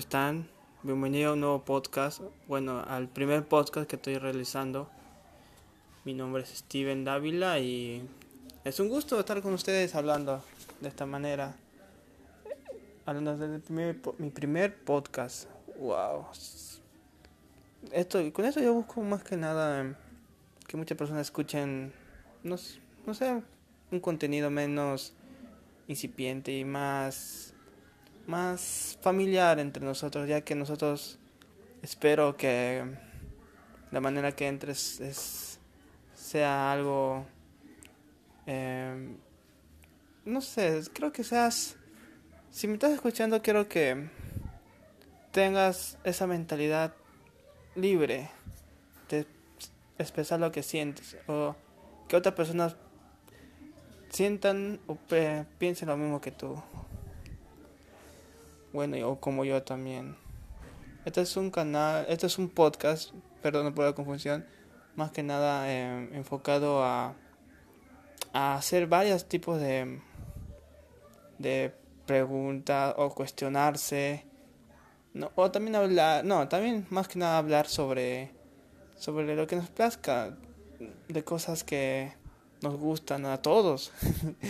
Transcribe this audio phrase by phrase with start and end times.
[0.00, 0.48] Están?
[0.82, 2.22] Bienvenido a un nuevo podcast.
[2.48, 4.88] Bueno, al primer podcast que estoy realizando.
[6.06, 8.08] Mi nombre es Steven Dávila y
[8.64, 10.42] es un gusto estar con ustedes hablando
[10.80, 11.54] de esta manera.
[13.04, 15.50] Hablando de primer, mi primer podcast.
[15.78, 16.28] Wow.
[17.92, 19.98] Esto, con eso yo busco más que nada
[20.66, 21.92] que muchas personas escuchen,
[22.42, 22.56] no,
[23.06, 23.42] no sé,
[23.92, 25.12] un contenido menos
[25.88, 27.49] incipiente y más
[28.30, 31.18] más familiar entre nosotros, ya que nosotros
[31.82, 32.84] espero que
[33.90, 35.58] la manera que entres es,
[36.14, 37.26] sea algo,
[38.46, 39.16] eh,
[40.24, 41.76] no sé, creo que seas,
[42.50, 44.08] si me estás escuchando, quiero que
[45.32, 46.94] tengas esa mentalidad
[47.74, 48.30] libre
[49.08, 49.26] de
[49.98, 51.56] expresar lo que sientes o
[52.08, 52.76] que otras personas
[54.08, 54.96] sientan o
[55.58, 56.62] piensen lo mismo que tú
[58.72, 60.16] bueno, o como yo también.
[61.04, 63.12] Este es un canal, este es un podcast,
[63.42, 64.46] perdón por la confusión,
[64.96, 67.14] más que nada em, enfocado a,
[68.32, 70.00] a hacer varios tipos de,
[71.38, 71.74] de
[72.06, 74.26] preguntas o cuestionarse.
[75.14, 78.30] No, o también hablar, no, también más que nada hablar sobre,
[78.96, 80.36] sobre lo que nos plazca,
[81.08, 82.12] de cosas que
[82.62, 83.92] nos gustan a todos.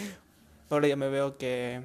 [0.71, 1.83] Ahora ya me veo que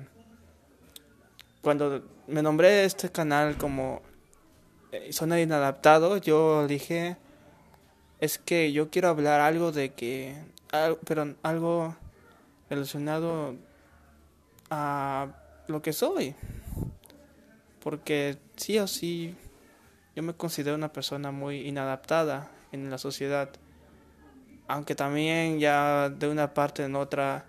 [1.65, 4.03] cuando me nombré este canal como
[4.91, 7.17] eh, Zona Inadaptado, yo dije,
[8.19, 10.35] es que yo quiero hablar algo de que,
[11.07, 11.95] pero algo
[12.69, 13.55] relacionado
[14.69, 15.29] a
[15.67, 16.35] lo que soy.
[17.79, 19.35] Porque sí o sí,
[20.15, 23.49] yo me considero una persona muy inadaptada en la sociedad.
[24.67, 27.47] Aunque también ya de una parte en otra,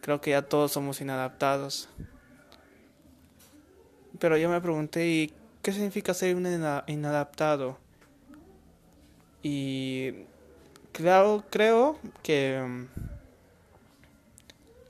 [0.00, 1.88] creo que ya todos somos inadaptados.
[4.22, 6.46] Pero yo me pregunté, ¿y qué significa ser un
[6.86, 7.76] inadaptado?
[9.42, 10.12] Y
[10.92, 12.84] claro, creo que mm,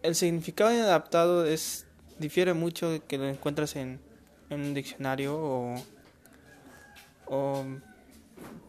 [0.03, 1.87] el significado de inadaptado es
[2.19, 4.01] difiere mucho que lo encuentras en,
[4.51, 5.77] en un diccionario o,
[7.25, 7.65] o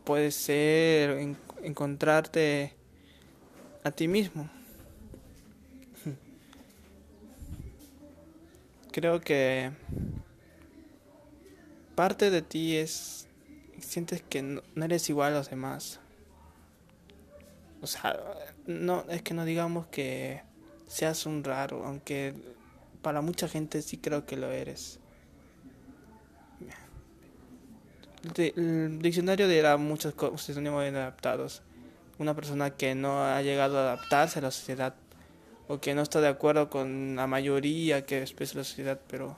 [0.06, 2.74] puede ser encontrarte
[3.84, 4.50] a ti mismo.
[8.94, 9.70] Creo que
[11.96, 13.28] parte de ti es
[13.80, 16.00] sientes que no, eres igual a los demás.
[17.82, 18.20] O sea,
[18.66, 20.42] no es que no digamos que
[20.88, 22.34] seas un raro, aunque
[23.02, 25.00] para mucha gente sí creo que lo eres.
[28.38, 31.62] El diccionario dirá muchos sinónimos adaptados.
[32.20, 34.96] Una persona que no ha llegado a adaptarse a la sociedad
[35.68, 39.38] o que no está de acuerdo con la mayoría que expresa la sociedad, pero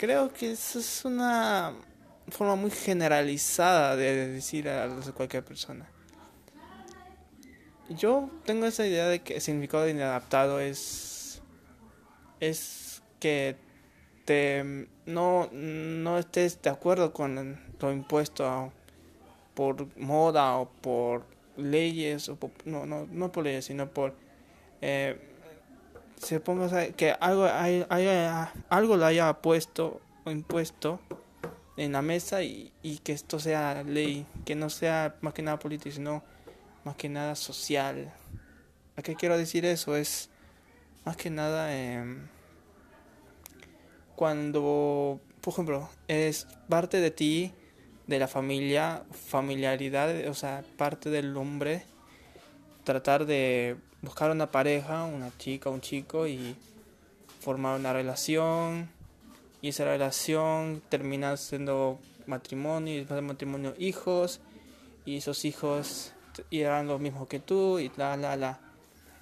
[0.00, 1.74] creo que eso es una
[2.28, 5.86] forma muy generalizada de decir a cualquier persona.
[7.90, 11.42] Yo tengo esa idea de que el significado de inadaptado es
[12.40, 13.56] es que
[14.24, 18.72] te no, no estés de acuerdo con lo impuesto
[19.52, 21.26] por moda o por
[21.58, 24.14] leyes o no no no por leyes sino por
[24.80, 25.29] eh,
[26.20, 27.86] se ponga que algo hay,
[28.68, 31.00] algo lo haya puesto o impuesto
[31.76, 35.58] en la mesa y, y, que esto sea ley, que no sea más que nada
[35.58, 36.22] político, sino
[36.84, 38.12] más que nada social.
[38.96, 39.96] ¿A qué quiero decir eso?
[39.96, 40.28] Es
[41.06, 42.04] más que nada eh,
[44.14, 47.54] cuando, por ejemplo, es parte de ti,
[48.06, 51.84] de la familia, familiaridad, o sea, parte del hombre,
[52.84, 56.56] tratar de buscar una pareja, una chica, un chico y
[57.40, 58.90] formar una relación.
[59.62, 64.40] Y esa relación termina siendo matrimonio y después de matrimonio hijos.
[65.04, 66.12] Y esos hijos
[66.50, 68.60] irán lo mismo que tú y la la la.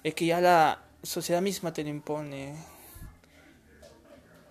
[0.03, 2.55] Es que ya la sociedad misma te lo impone.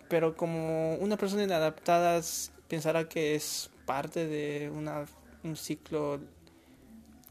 [0.09, 2.21] Pero como una persona inadaptada
[2.69, 5.07] pensará que es parte de una,
[5.45, 6.21] un ciclo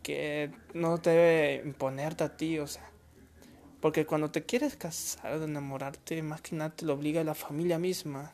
[0.08, 2.90] que no debe imponerte a ti, o sea.
[3.82, 7.78] Porque cuando te quieres casar o enamorarte, más que nada te lo obliga la familia
[7.78, 8.32] misma.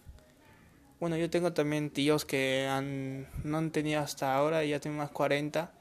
[0.99, 5.09] Bueno, yo tengo también tíos que han, no han tenido hasta ahora, ya tienen más
[5.09, 5.71] 40,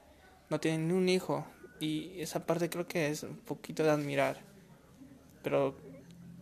[0.49, 1.45] no tienen ni un hijo.
[1.79, 4.39] Y esa parte creo que es un poquito de admirar.
[5.43, 5.75] Pero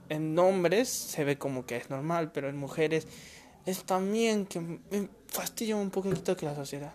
[0.07, 3.06] en hombres se ve como que es normal, pero en mujeres
[3.65, 6.94] es también que me fastidia un poquito que la sociedad.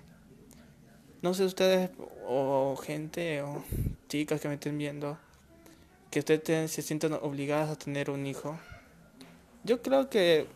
[1.22, 1.90] No sé ustedes
[2.26, 3.64] o gente o
[4.08, 5.18] chicas que me estén viendo
[6.10, 8.58] que ustedes se sientan obligadas a tener un hijo.
[9.64, 10.46] Yo creo que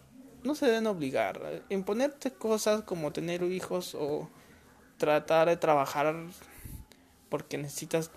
[0.43, 1.63] no se deben obligar.
[1.69, 4.29] Imponerte cosas como tener hijos o
[4.97, 6.15] tratar de trabajar
[7.29, 8.11] porque necesitas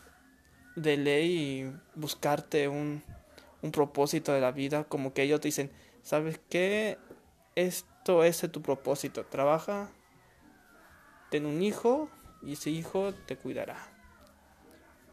[0.75, 3.03] de ley y buscarte un,
[3.61, 6.97] un propósito de la vida, como que ellos te dicen, ¿sabes qué?
[7.55, 9.89] Esto es tu propósito, trabaja,
[11.29, 12.09] ten un hijo
[12.45, 13.77] y ese hijo te cuidará.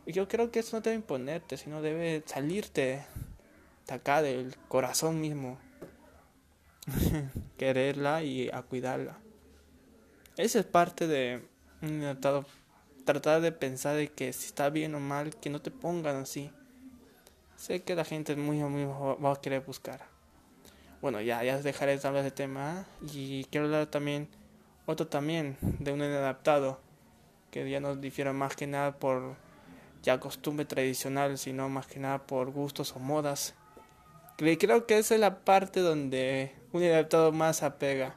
[0.06, 3.04] Y yo creo que eso no debe imponerte, sino debe salirte
[3.86, 5.58] de acá, del corazón mismo.
[7.58, 9.18] Quererla y a cuidarla.
[10.36, 11.42] Esa es parte de
[11.82, 12.18] un
[13.04, 16.50] tratar de pensar de que si está bien o mal, que no te pongan así.
[17.56, 20.00] Sé que la gente muy, muy va a querer buscar.
[21.02, 22.86] Bueno, ya, ya dejaré de hablar de tema.
[23.12, 24.28] Y quiero hablar también,
[24.86, 26.80] otro también, de un inadaptado.
[27.50, 29.36] Que ya no difiere más que nada por
[30.02, 33.54] ya costumbre tradicional, sino más que nada por gustos o modas.
[34.36, 38.14] Creo que esa es la parte donde un inadaptado más apega.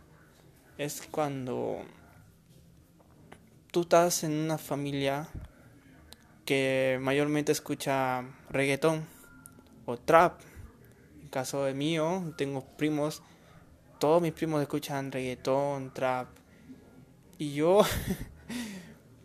[0.78, 1.82] Es cuando
[3.72, 5.28] tú estás en una familia
[6.46, 9.06] que mayormente escucha reggaetón
[9.86, 10.40] o trap.
[11.22, 13.22] En caso de mío, tengo primos,
[14.00, 16.28] todos mis primos escuchan reggaetón, trap.
[17.38, 17.82] Y yo,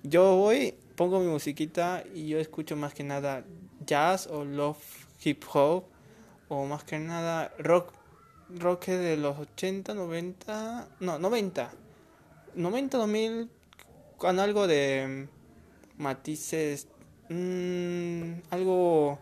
[0.09, 3.45] yo voy, pongo mi musiquita y yo escucho más que nada
[3.85, 4.79] jazz o love
[5.23, 5.85] hip hop
[6.49, 7.93] o más que nada rock,
[8.59, 11.71] rock de los 80, 90, no, 90,
[12.55, 13.51] 90, 2000
[14.17, 15.29] con algo de
[15.97, 16.89] matices,
[17.29, 19.19] mmm, algo,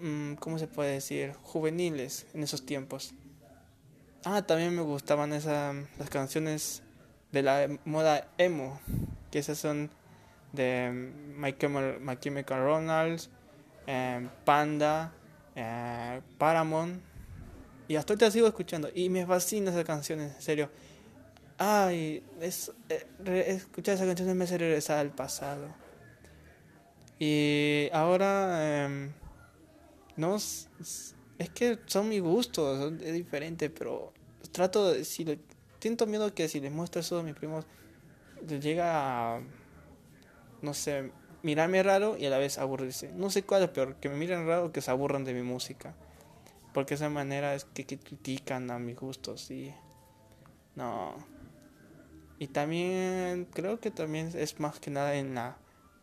[0.00, 1.34] mmm, ¿cómo se puede decir?
[1.42, 3.14] Juveniles en esos tiempos.
[4.24, 6.82] Ah, también me gustaban esas las canciones
[7.32, 8.80] de la moda emo,
[9.30, 9.90] que esas son
[10.52, 11.54] de My
[12.18, 13.30] Chemical, Ronalds,
[13.86, 15.12] eh, Panda,
[15.54, 17.00] eh, Paramount.
[17.88, 18.90] Y hasta ahorita sigo escuchando.
[18.94, 20.70] Y me fascinan esas canciones, en serio.
[21.56, 25.66] Ay, es, eh, escuchar esas canciones me hace regresar al pasado.
[27.18, 29.12] Y ahora, em,
[30.16, 34.12] no, es que son mis gustos, es diferente, pero
[34.52, 35.24] trato de, si
[35.80, 37.66] siento miedo que si les muestro eso a mis primos,
[38.46, 39.40] les llega a,
[40.62, 43.12] no sé, mirarme raro y a la vez aburrirse.
[43.12, 45.42] No sé cuál es peor, que me miren raro o que se aburran de mi
[45.42, 45.94] música.
[46.74, 49.74] Porque esa manera es que, que critican a mis gustos y...
[50.76, 51.14] No,
[52.38, 55.56] y también creo que también es más que nada en la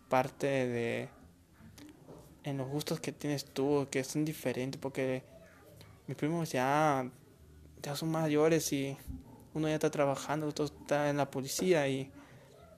[0.09, 1.09] parte de
[2.43, 5.23] en los gustos que tienes tú, que son diferentes, porque
[6.07, 7.09] mis primos ya,
[7.81, 8.97] ya son mayores y
[9.55, 12.11] uno ya está trabajando, otro está en la policía y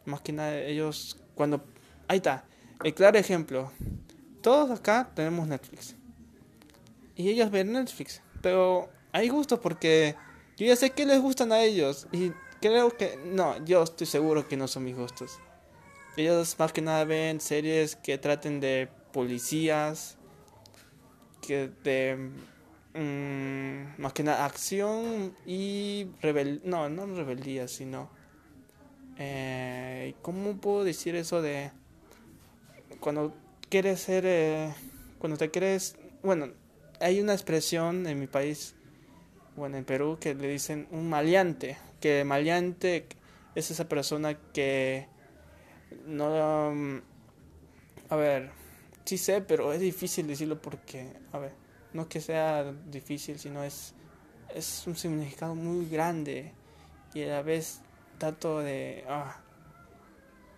[0.06, 1.64] más que nada ellos cuando...
[2.08, 2.46] Ahí está,
[2.84, 3.72] el claro ejemplo.
[4.42, 5.96] Todos acá tenemos Netflix.
[7.16, 8.22] Y ellos ven Netflix.
[8.42, 10.16] Pero hay gustos porque
[10.56, 12.08] yo ya sé que les gustan a ellos.
[12.12, 12.32] Y
[12.62, 15.40] creo que no, yo estoy seguro que no son mis gustos.
[16.16, 20.18] Ellos más que nada ven series que traten de policías,
[21.42, 22.30] que de
[22.94, 28.10] mm, más que nada acción y rebel no, no rebeldía, sino
[29.18, 31.72] eh, ¿cómo puedo decir eso de
[33.00, 33.34] cuando
[33.70, 34.74] quieres ser eh,
[35.20, 36.50] cuando te quieres, bueno,
[37.00, 38.76] hay una expresión en mi país,
[39.56, 43.08] bueno, en Perú que le dicen un maleante que maleante
[43.56, 45.08] es esa persona que
[46.06, 46.70] no...
[46.70, 47.02] Um,
[48.10, 48.52] a ver,
[49.06, 51.52] sí sé, pero es difícil decirlo porque, a ver,
[51.94, 53.94] no que sea difícil, sino es,
[54.54, 56.54] es un significado muy grande
[57.14, 57.82] y a la vez
[58.18, 59.04] tanto de...
[59.08, 59.38] Ah,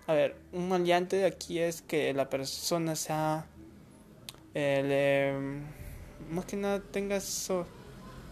[0.07, 3.45] a ver, un maleante aquí es que la persona sea...
[4.53, 5.61] Eh,
[6.29, 7.65] más que nada tenga eso...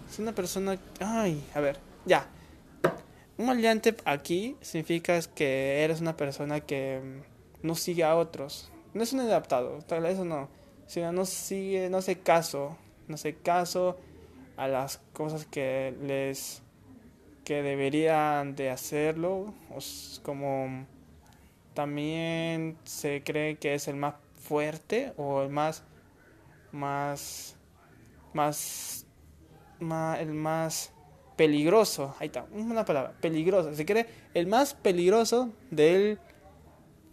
[0.10, 0.78] Es una persona...
[1.00, 2.28] Ay, a ver, ya.
[3.38, 7.22] Un maleante aquí significa que eres una persona que
[7.62, 8.72] no sigue a otros.
[8.94, 10.50] No es un adaptado, tal vez eso no.
[10.88, 12.76] Sino no sigue, no hace caso.
[13.08, 13.98] No hace caso
[14.58, 16.62] a las cosas que les
[17.46, 19.54] que deberían de hacerlo.
[20.24, 20.86] como
[21.74, 25.84] también se cree que es el más fuerte o el más
[26.72, 27.56] más
[28.34, 29.06] más,
[30.20, 30.92] el más
[31.36, 36.20] peligroso ahí está una palabra peligroso se cree el más peligroso del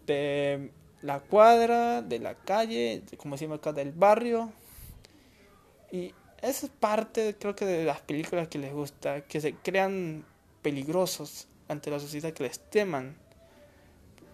[0.07, 0.71] de
[1.03, 4.51] la cuadra de la calle como decimos acá del barrio
[5.95, 10.25] y esa es parte creo que de las películas que les gusta que se crean
[10.61, 13.17] peligrosos ante la sociedad que les teman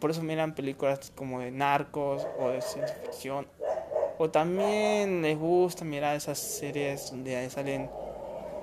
[0.00, 3.46] por eso miran películas como de narcos o de ciencia ficción.
[4.16, 7.90] O también les gusta mirar esas series donde salen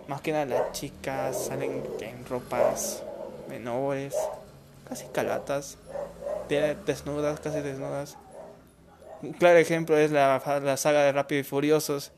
[0.07, 3.03] más que nada las chicas, salen en ropas
[3.49, 4.15] menores,
[4.89, 5.77] casi calatas,
[6.49, 8.17] desnudas, casi desnudas.
[9.21, 12.11] Un claro ejemplo es la, la saga de Rápido y Furiosos,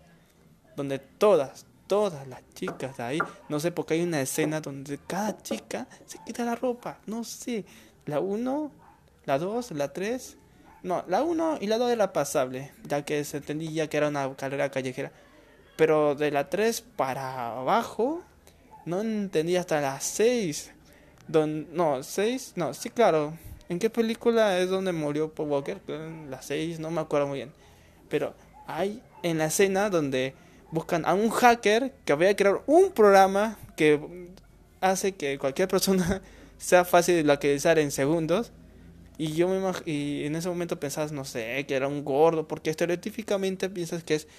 [0.79, 4.97] donde todas, todas las chicas de ahí, no sé por qué hay una escena donde
[4.97, 7.65] cada chica se quita la ropa, no sé,
[8.05, 8.71] la uno
[9.29, 10.37] la 2, la 3.
[10.81, 14.35] No, la 1 y la 2 era pasable, ya que se entendía que era una
[14.35, 15.11] carrera callejera.
[15.75, 18.23] Pero de la 3 para abajo,
[18.85, 20.71] no entendía hasta la 6.
[21.27, 23.37] Don, no, 6, no, sí, claro.
[23.67, 25.79] ¿En qué película es donde murió Paul Walker?
[26.27, 27.51] La 6, no me acuerdo muy bien.
[28.09, 28.33] Pero
[28.65, 30.33] hay en la escena donde
[30.71, 34.29] buscan a un hacker que vaya a crear un programa que
[34.81, 36.21] hace que cualquier persona
[36.57, 38.51] sea fácil de localizar en segundos
[39.19, 42.69] y yo me y en ese momento pensabas, no sé, que era un gordo, porque
[42.69, 44.29] estereotípicamente piensas que es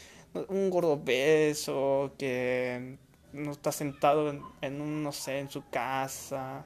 [0.49, 2.97] un gordo beso, que
[3.35, 4.31] no está sentado
[4.63, 6.65] en, un, no sé, en su casa,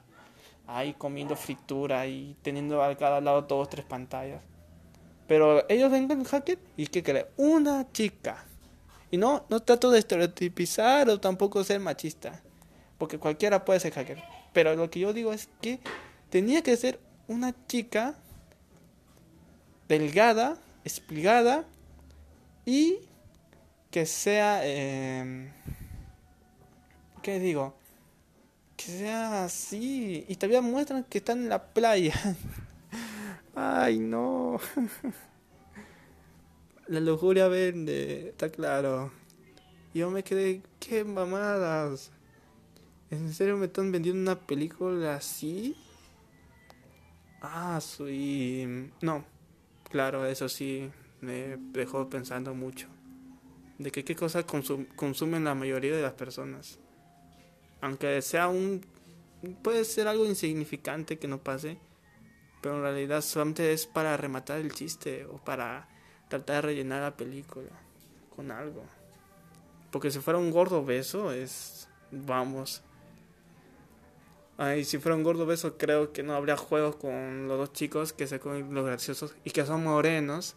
[0.69, 4.41] ahí comiendo fritura y teniendo a cada lado dos, tres pantallas.
[5.27, 7.27] Pero ellos vengan hacker y ¿qué creen?
[7.37, 8.45] Una chica.
[9.15, 12.43] Y no, no trato de estereotipizar o tampoco ser machista,
[12.99, 14.21] porque cualquiera puede ser hacker.
[14.53, 15.79] Pero lo que yo digo es que
[16.31, 18.17] tenía que ser una chica
[19.87, 21.65] delgada, espigada
[22.67, 22.97] y
[23.93, 25.53] que sea, eh,
[27.23, 27.77] ¿qué digo?
[28.77, 30.25] Que sea así.
[30.27, 32.15] Y todavía muestran que están en la playa.
[33.55, 34.59] Ay, no.
[36.89, 39.11] la lujuria vende, está claro.
[39.95, 42.11] Yo me quedé, qué mamadas.
[43.11, 45.77] ¿En serio me están vendiendo una película así?
[47.41, 48.91] Ah, soy...
[49.01, 49.25] No,
[49.91, 52.89] claro, eso sí me dejó pensando mucho.
[53.79, 56.79] De que qué cosas consumen la mayoría de las personas.
[57.81, 58.85] Aunque sea un...
[59.63, 61.79] Puede ser algo insignificante que no pase.
[62.61, 65.87] Pero en realidad solamente es para rematar el chiste o para
[66.39, 67.71] tratar de rellenar la película
[68.35, 68.83] con algo.
[69.91, 71.89] Porque si fuera un gordo beso es...
[72.11, 72.83] Vamos
[74.57, 78.13] Ay, si fuera un gordo beso, creo que no habría juegos con los dos chicos
[78.13, 80.55] que se comen los graciosos y que son morenos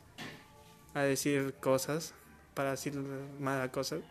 [0.93, 2.13] a decir cosas,
[2.53, 2.93] para decir
[3.39, 4.01] malas cosas.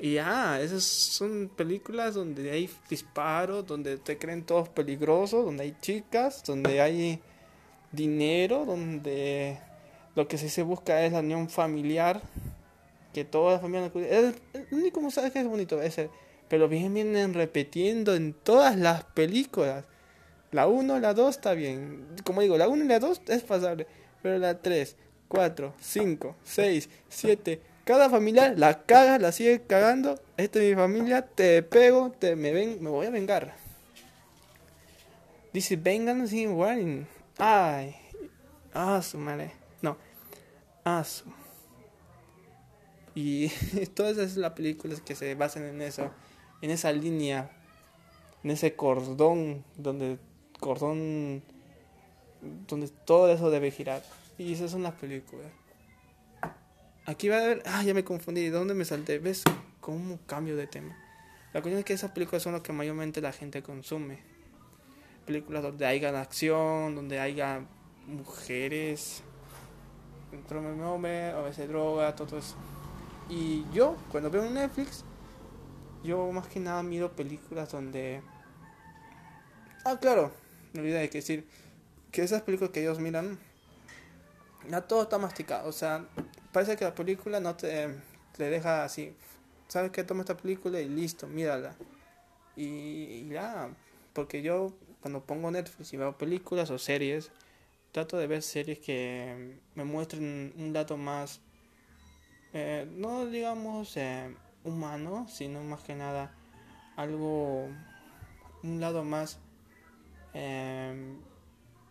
[0.00, 5.76] Y ya, esas son películas donde hay disparos, donde te creen todos peligrosos, donde hay
[5.80, 7.22] chicas, donde hay
[7.92, 9.60] dinero, donde
[10.22, 12.20] lo que se busca es la unión familiar,
[13.12, 13.90] que toda la familia...
[13.94, 16.10] El, el único mensaje es bonito es el
[16.50, 19.84] pero bien vienen repitiendo en todas las películas.
[20.50, 22.08] La 1, la 2 está bien.
[22.24, 23.86] Como digo, la 1 y la 2 es pasable.
[24.20, 24.96] Pero la 3,
[25.28, 27.60] 4, 5, 6, 7.
[27.84, 30.20] Cada familiar la caga, la sigue cagando.
[30.36, 33.54] Esta es mi familia, te pego, te me ven, me voy a vengar.
[35.52, 37.06] Dice, vengan sin warning.
[37.38, 37.94] Ay.
[38.74, 39.59] Ah, su madre.
[43.14, 43.48] Y
[43.94, 46.10] todas esas las películas que se basan en eso
[46.62, 47.50] en esa línea,
[48.44, 50.18] en ese cordón donde
[50.58, 51.42] cordón
[52.68, 54.02] donde todo eso debe girar.
[54.38, 55.46] Y esas son las películas.
[57.06, 59.18] Aquí va a haber, ah, ya me confundí, ¿de dónde me salté?
[59.18, 59.42] ¿Ves
[59.80, 60.96] cómo cambio de tema?
[61.52, 64.18] La cuestión es que esas películas son las que mayormente la gente consume.
[65.26, 67.66] Películas donde haya acción, donde haya
[68.06, 69.22] mujeres,
[70.32, 72.56] a veces droga, todo eso.
[73.28, 75.04] Y yo, cuando veo Netflix,
[76.02, 78.22] yo más que nada miro películas donde...
[79.84, 80.32] Ah, claro,
[80.72, 81.46] me olvidé de decir
[82.10, 83.38] que esas películas que ellos miran,
[84.68, 85.68] no todo está masticado.
[85.68, 86.04] O sea,
[86.52, 87.94] parece que la película no te,
[88.36, 89.14] te deja así.
[89.68, 91.76] Sabes que toma esta película y listo, mírala.
[92.56, 93.70] Y, ya,
[94.12, 97.30] porque yo cuando pongo Netflix y veo películas o series,
[97.92, 101.40] trato de ver series que me muestren un dato más,
[102.52, 106.34] eh, no digamos, eh, humano, sino más que nada
[106.96, 107.68] algo,
[108.62, 109.38] un lado más,
[110.34, 111.18] em,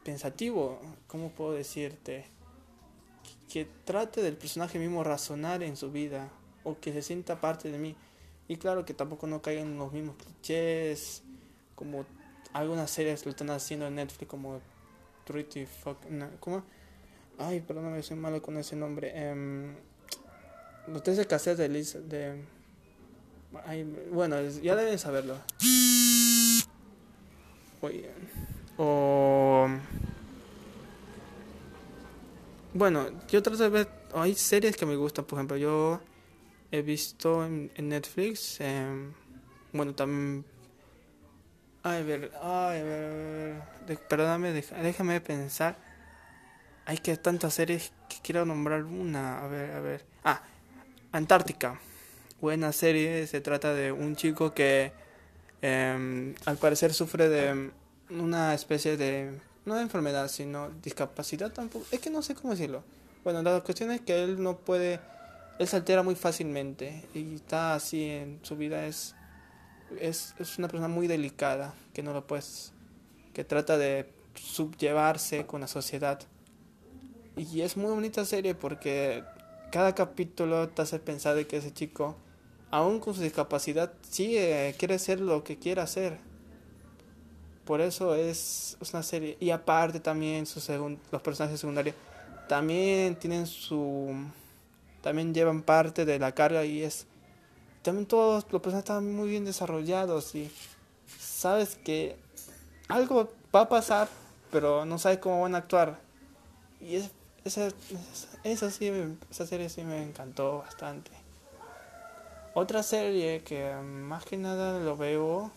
[0.03, 2.25] pensativo, ¿cómo puedo decirte?
[3.51, 6.29] Que, trate del personaje mismo razonar en su vida
[6.63, 7.95] o que se sienta parte de mí.
[8.47, 11.23] Y claro que tampoco no caigan en los mismos clichés
[11.75, 12.05] como
[12.53, 14.61] algunas series lo están haciendo en Netflix como
[15.29, 15.97] Pretty Fuck...
[16.39, 16.63] ¿Cómo?
[17.37, 19.11] Ay, perdóname, soy malo con ese nombre.
[19.13, 19.75] Eh,
[20.87, 22.41] los tres de cassette de Lisa, de...
[24.11, 25.37] bueno, ya deben saberlo.
[27.81, 28.09] Oye,
[28.77, 29.67] o...
[32.73, 33.87] Bueno, yo trato de ver...
[34.15, 36.01] Hay series que me gustan, por ejemplo, yo
[36.71, 38.59] he visto en, Netflix...
[38.61, 39.13] Em,
[39.73, 40.43] bueno, también...
[41.81, 45.77] Ay, ver, ay, ver, perdóname, déjame pensar.
[46.85, 49.43] Hay que tantas series que quiero nombrar una.
[49.43, 50.05] A ver, a ver.
[50.23, 50.41] Ah,
[51.11, 51.79] Antártica.
[52.41, 53.25] Buena serie.
[53.27, 54.91] Se trata de un chico que
[55.61, 57.71] em, al parecer sufre de
[58.09, 59.39] una especie de.
[59.65, 61.85] No de enfermedad, sino discapacidad tampoco.
[61.91, 62.83] Es que no sé cómo decirlo.
[63.23, 64.99] Bueno, la cuestión es que él no puede.
[65.59, 67.07] Él se altera muy fácilmente.
[67.13, 68.85] Y está así en su vida.
[68.85, 69.15] Es,
[69.99, 71.73] es, es una persona muy delicada.
[71.93, 72.73] Que no lo puedes.
[73.33, 76.19] Que trata de subllevarse con la sociedad.
[77.35, 79.23] Y es muy bonita serie porque
[79.71, 82.17] cada capítulo te hace pensar de que ese chico,
[82.71, 84.37] aún con su discapacidad, sí
[84.77, 86.17] quiere ser lo que quiere hacer.
[87.65, 89.37] Por eso es una serie.
[89.39, 90.59] Y aparte también su
[91.11, 91.95] los personajes secundarios
[92.49, 94.11] también tienen su...
[95.01, 97.05] También llevan parte de la carga y es...
[97.81, 100.51] También todos los personajes están muy bien desarrollados y
[101.19, 102.17] sabes que
[102.87, 104.09] algo va a pasar,
[104.51, 105.99] pero no sabes cómo van a actuar.
[106.81, 107.11] Y es
[107.45, 107.69] esa,
[108.43, 108.91] esa, sí,
[109.31, 111.11] esa serie sí me encantó bastante.
[112.53, 115.51] Otra serie que más que nada lo veo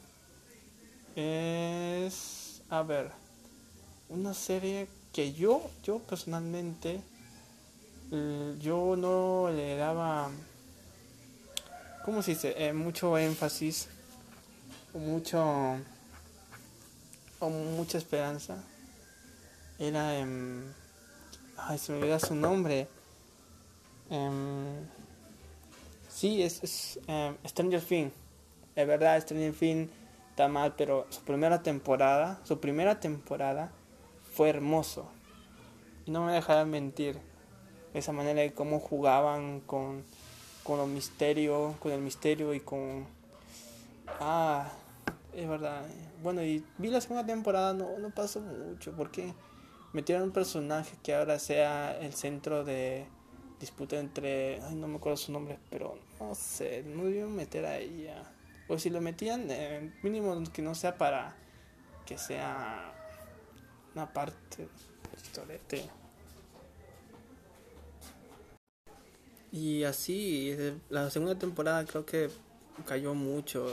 [1.16, 3.10] es, a ver,
[4.08, 7.00] una serie que yo, yo personalmente,
[8.60, 10.30] yo no le daba,
[12.04, 12.54] ¿cómo se dice?
[12.56, 13.88] Eh, mucho énfasis,
[14.94, 15.76] mucho,
[17.40, 18.62] o mucha esperanza.
[19.78, 20.72] Era en
[21.64, 22.88] Ay, se me olvida su nombre.
[24.10, 24.84] Um,
[26.08, 28.12] sí, es, es em, Stranger Things.
[28.74, 29.90] Es verdad, Stranger Things
[30.30, 33.70] está mal, pero su primera temporada, su primera temporada
[34.34, 35.06] fue hermoso.
[36.06, 37.18] No me dejarán mentir.
[37.94, 40.04] Esa manera de cómo jugaban con,
[40.62, 43.06] con los misterios, con el misterio y con...
[44.20, 44.70] Ah,
[45.34, 45.84] es verdad.
[46.22, 49.34] Bueno, y vi la segunda temporada, no, no pasó mucho, porque
[49.92, 53.06] metieron un personaje que ahora sea el centro de
[53.60, 54.60] disputa entre.
[54.62, 58.30] Ay, no me acuerdo su nombre, pero no sé, no debieron meter a ella.
[58.68, 61.34] O si lo metían, eh, mínimo que no sea para
[62.06, 62.92] que sea
[63.94, 64.68] una parte
[65.22, 65.88] historiete.
[69.52, 70.56] Y así,
[70.88, 72.30] la segunda temporada creo que
[72.86, 73.66] cayó mucho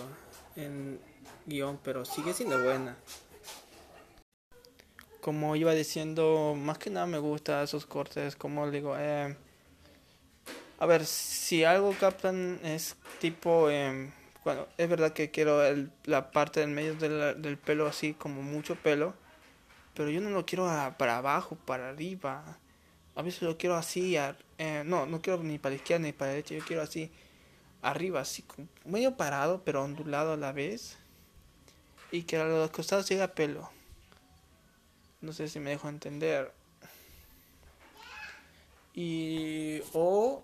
[0.58, 1.00] en
[1.46, 2.98] guion, pero sigue siendo buena.
[5.22, 9.38] Como iba diciendo, más que nada me gusta esos cortes, como digo, eh,
[10.80, 14.12] a ver, si algo captan es tipo, eh,
[14.44, 18.42] bueno, es verdad que quiero el, la parte del medio del, del, pelo así, como
[18.42, 19.14] mucho pelo,
[19.94, 20.66] pero yo no lo quiero
[20.98, 22.58] para abajo, para arriba,
[23.20, 26.32] a veces lo quiero así, eh, no, no quiero ni para la izquierda ni para
[26.32, 27.12] la derecha, yo quiero así,
[27.82, 28.46] arriba, así,
[28.86, 30.98] medio parado, pero ondulado a la vez,
[32.12, 33.70] y que a los costados llega pelo
[35.22, 36.54] no sé si me dejo entender.
[38.94, 40.44] Y o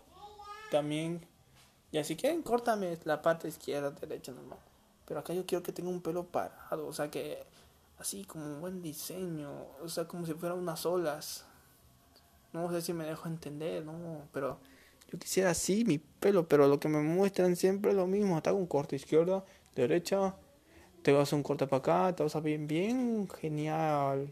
[0.72, 1.26] también
[1.92, 4.60] y así quieren córtame la parte izquierda, derecha normal.
[5.06, 7.44] Pero acá yo quiero que tenga un pelo parado, o sea que
[8.00, 9.50] así como un buen diseño,
[9.82, 11.46] o sea como si fueran unas olas.
[12.56, 14.62] No sé si me dejo entender, no, pero
[15.12, 18.48] yo quisiera así mi pelo, pero lo que me muestran siempre es lo mismo, te
[18.50, 19.44] hago un corte izquierda,
[19.76, 20.38] derecha,
[21.02, 24.32] te vas a un corte para acá, te vas a bien bien genial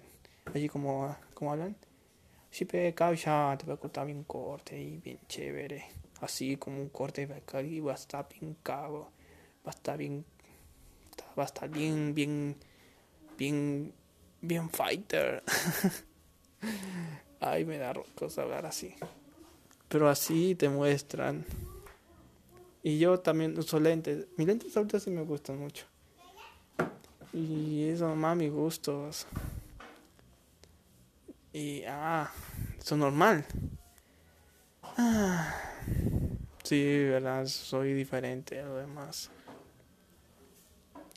[0.54, 1.76] allí como, como hablan.
[2.50, 5.84] Si pe ya te va a cortar bien corte y bien chévere.
[6.22, 9.12] Así como un corte de acá y va a estar bien cabo.
[9.68, 10.24] Va a estar bien.
[11.38, 12.56] Va a estar bien, bien.
[13.38, 13.92] Bien.
[14.42, 15.44] Bien fighter.
[17.46, 18.96] Ay, me da cosa hablar así.
[19.90, 21.46] Pero así te muestran.
[22.82, 24.28] Y yo también uso lentes.
[24.38, 25.86] Mis lentes ahorita sí me gustan mucho.
[27.34, 29.28] Y eso más mis gustos.
[31.52, 32.32] Y, ah,
[32.80, 33.46] eso es normal.
[34.82, 35.54] Ah,
[36.64, 39.30] sí, verdad, soy diferente a lo demás.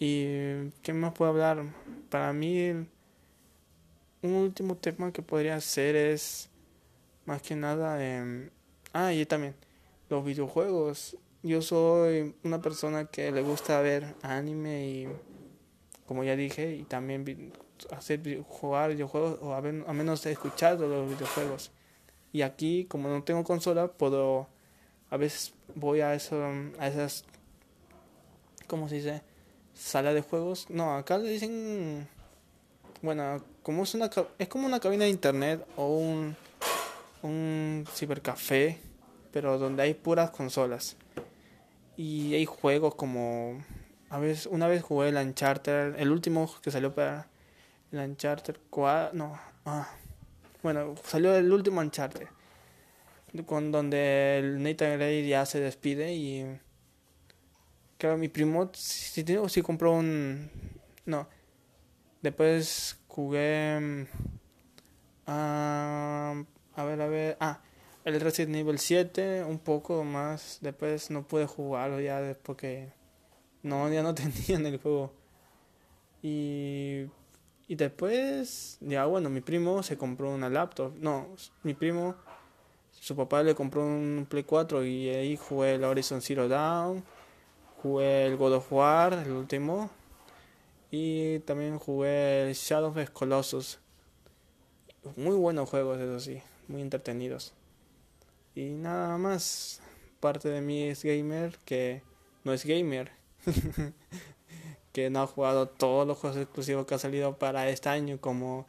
[0.01, 1.65] ¿Y qué más puedo hablar?
[2.11, 2.87] Para mí,
[4.27, 6.49] un último tema que podría ser es
[7.25, 8.51] más que nada eh,
[8.93, 9.55] ah y también
[10.09, 11.17] los videojuegos.
[11.43, 15.09] Yo soy una persona que le gusta ver anime y
[16.07, 17.53] como ya dije y también
[17.91, 19.63] hacer jugar videojuegos o a, a
[19.93, 21.73] menos escuchar los videojuegos.
[22.33, 24.49] Y aquí como no tengo consola puedo
[25.11, 26.43] a veces voy a eso
[26.79, 27.25] a esas
[28.67, 29.23] cómo se dice
[29.75, 30.69] sala de juegos.
[30.71, 32.09] No acá le dicen
[33.03, 36.37] bueno como es una es como una cabina de internet o un
[37.23, 38.79] un cibercafé
[39.33, 40.97] pero donde hay puras consolas.
[41.97, 43.61] Y hay juegos como
[44.09, 47.27] a veces una vez jugué el Uncharted el último que salió para
[47.91, 49.89] el Uncharted 4 no ah,
[50.63, 52.29] bueno salió el último Uncharted
[53.47, 56.47] con donde el Nathan Drake ya se despide y
[57.99, 60.49] claro mi primo si si compró un
[61.05, 61.27] no
[62.23, 64.07] después jugué mm,
[66.77, 67.37] a ver, a ver.
[67.41, 67.61] Ah,
[68.05, 70.59] el Resident Evil 7, un poco más.
[70.61, 72.93] Después no pude jugarlo ya porque
[73.63, 75.13] no, ya no tenían el juego.
[76.23, 77.07] Y,
[77.69, 80.93] y después, ya bueno, mi primo se compró una laptop.
[80.99, 81.29] No,
[81.63, 82.15] mi primo,
[82.93, 87.03] su papá le compró un Play 4 y ahí jugué el Horizon Zero Dawn.
[87.83, 89.91] Jugué el God of War, el último.
[90.99, 93.79] Y también jugué Shadow of the Colossus.
[95.15, 97.53] Muy buenos juegos, eso sí muy entretenidos.
[98.55, 99.81] Y nada más,
[100.21, 102.03] parte de mí es gamer que
[102.45, 103.11] no es gamer.
[104.93, 108.67] que no ha jugado todos los juegos exclusivos que ha salido para este año, como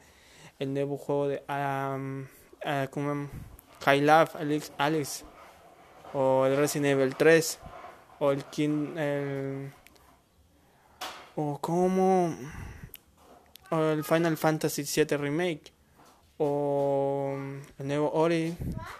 [0.58, 3.28] el nuevo juego de um, uh,
[3.84, 5.24] High Life Alex, Alex,
[6.12, 7.58] o el Resident Evil 3,
[8.18, 9.72] o el King, el,
[11.40, 12.34] o como,
[13.70, 15.72] el Final Fantasy 7 Remake
[16.36, 17.36] o
[17.78, 18.56] el nuevo Ori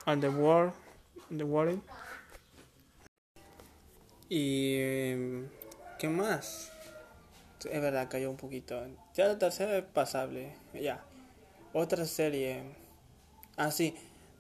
[0.07, 0.72] and the World,
[1.37, 1.83] the World.
[4.29, 5.09] Y
[5.98, 6.70] qué más?
[7.59, 8.87] Es verdad, cayó un poquito.
[9.14, 10.55] Ya la tercera es pasable.
[10.72, 11.03] Ya.
[11.72, 12.62] Otra serie.
[13.57, 13.96] Ah, sí.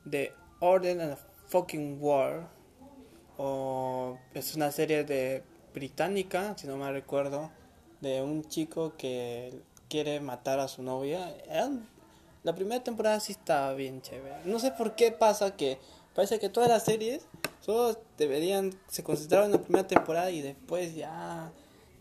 [0.08, 2.48] The Order and the Fucking War.
[3.38, 5.42] O es una serie de
[5.74, 7.50] británica, si no me recuerdo,
[8.00, 11.34] de un chico que quiere matar a su novia.
[12.44, 14.44] La primera temporada sí estaba bien chévere.
[14.44, 15.78] No sé por qué pasa que
[16.14, 17.26] parece que todas las series
[17.60, 21.52] solo deberían se concentraron en la primera temporada y después ya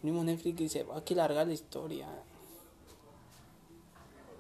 [0.02, 2.08] mismo Netflix dice, hay que la historia.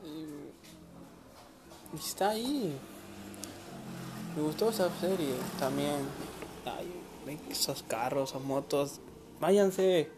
[0.05, 2.77] Y, está ahí.
[4.35, 6.07] Me gustó esa serie también.
[6.65, 8.99] Ay, esos carros, esos motos.
[9.39, 10.16] Váyanse.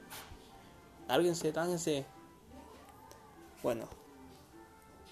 [1.10, 2.06] Lárguense, lárguense.
[3.62, 3.90] Bueno,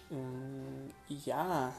[0.10, 1.72] Mm, y ya.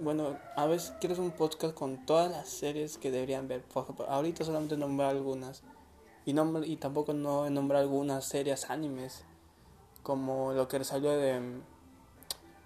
[0.00, 3.64] Bueno, a veces quieres un podcast con todas las series que deberían ver.
[4.08, 5.62] ahorita solamente nombré algunas.
[6.24, 6.34] Y,
[6.64, 9.24] y tampoco no nombré algunas series animes.
[10.02, 11.40] Como lo que salió de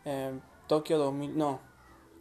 [0.05, 1.37] eh, Tokio 2000.
[1.37, 1.61] No,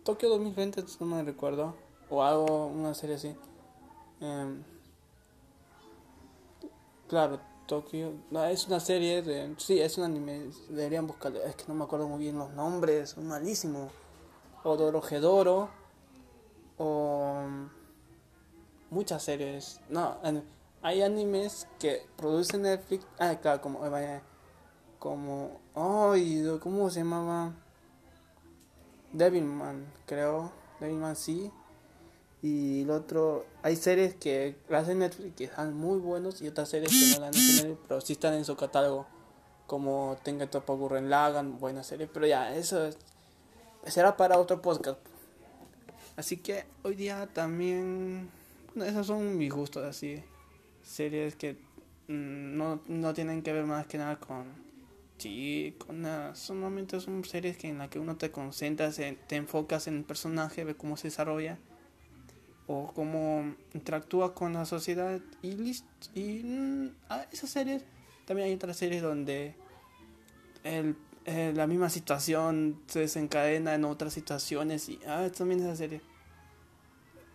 [0.04, 1.76] Tokio 2020, no me recuerdo.
[2.10, 3.36] O algo, una serie así.
[4.22, 4.56] Eh,
[7.08, 8.14] claro, Tokio.
[8.32, 9.54] No, es una serie de.
[9.58, 10.50] Sí, es un anime.
[10.70, 11.42] Deberían buscarlo.
[11.44, 13.12] Es que no me acuerdo muy bien los nombres.
[13.12, 13.92] Son malísimos.
[14.64, 15.70] O Dorojedoro.
[16.78, 17.44] O.
[18.90, 19.82] Muchas series.
[19.90, 20.18] No,
[20.82, 23.06] hay animes que producen Netflix.
[23.20, 23.80] Ah, claro, como.
[23.80, 24.22] Vaya.
[25.00, 25.60] Como.
[25.74, 27.54] Ay, ¿cómo se llamaba?
[29.12, 30.52] Devilman, creo.
[30.80, 31.52] Devilman sí.
[32.42, 36.92] Y el otro, hay series que hacen Netflix que están muy buenos y otras series
[36.92, 39.08] que no la han hecho pero sí están en su catálogo.
[39.68, 42.08] Como Tenga Topa Gurren Lagan, buena serie.
[42.12, 42.90] Pero ya, eso
[43.88, 45.00] será para otro podcast.
[46.18, 48.30] Así que hoy día también.
[48.76, 50.24] esos son mis gustos así.
[50.84, 51.54] Series que
[52.08, 54.46] mm, no, no tienen que ver más que nada con.
[55.18, 56.36] Sí, nada.
[56.36, 60.64] Solamente son series que en las que uno te concentras, te enfocas en el personaje,
[60.64, 61.58] ve cómo se desarrolla
[62.68, 65.88] o cómo interactúa con la sociedad y listo.
[66.14, 67.84] Y mm, ah, esas series,
[68.26, 69.56] también hay otras series donde
[70.64, 76.02] el, eh, la misma situación se desencadena en otras situaciones y ah, también esa serie.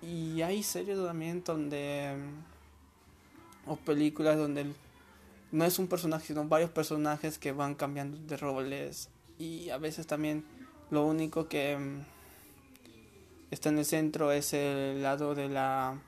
[0.02, 2.14] Y hay series también donde
[3.66, 4.72] o películas donde
[5.52, 10.06] no es un personaje, sino varios personajes que van cambiando de roles y a veces
[10.06, 10.44] también
[10.90, 11.76] lo único que
[13.50, 15.98] está en el centro es el lado de la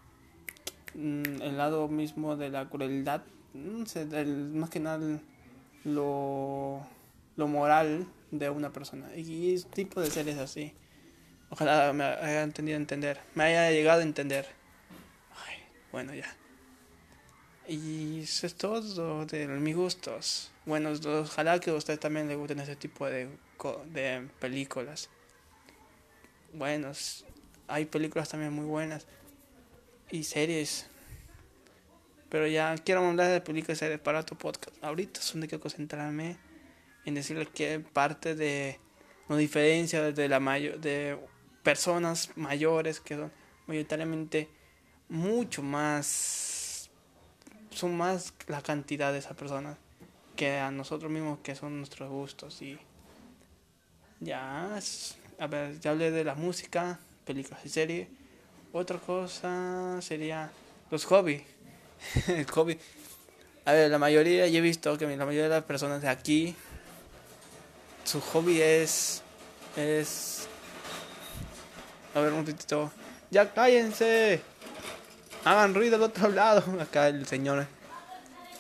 [0.94, 3.22] mm, el lado mismo de la crueldad
[3.54, 5.20] no sé, más que nada
[5.84, 6.86] lo
[7.36, 9.14] lo moral de una persona.
[9.16, 10.72] Y tipo de series así.
[11.50, 13.20] Ojalá me haya entendido entender.
[13.34, 14.46] Me haya llegado a entender.
[15.46, 15.56] Ay,
[15.90, 16.34] bueno, ya.
[17.68, 20.50] Y eso es todo de mis gustos.
[20.66, 23.28] Bueno, ojalá que a usted también le gusten ese tipo de,
[23.92, 25.10] de películas.
[26.54, 26.92] Bueno,
[27.72, 29.06] hay películas también muy buenas.
[30.10, 30.86] Y series.
[32.28, 34.76] Pero ya quiero hablar de películas y series para tu podcast.
[34.82, 36.36] Ahorita es donde quiero concentrarme
[37.04, 38.78] en decirle que parte de
[39.28, 41.18] no diferencia de la mayor de
[41.62, 43.32] personas mayores que son
[43.66, 44.48] mayoritariamente
[45.08, 46.90] mucho más
[47.70, 49.78] son más la cantidad de esas personas
[50.36, 52.78] que a nosotros mismos que son nuestros gustos y
[54.20, 54.78] ya
[55.38, 58.08] a ver ya hablé de la música películas y series
[58.72, 60.50] otra cosa sería
[60.90, 61.42] los hobbies
[62.28, 62.78] el hobby.
[63.64, 66.56] A ver la mayoría yo he visto que la mayoría de las personas de aquí
[68.04, 69.22] su hobby es
[69.76, 70.48] es
[72.14, 72.90] a ver un poquito
[73.30, 74.42] ya cállense.
[75.44, 76.62] Hagan ruido al otro lado.
[76.80, 77.66] Acá el señor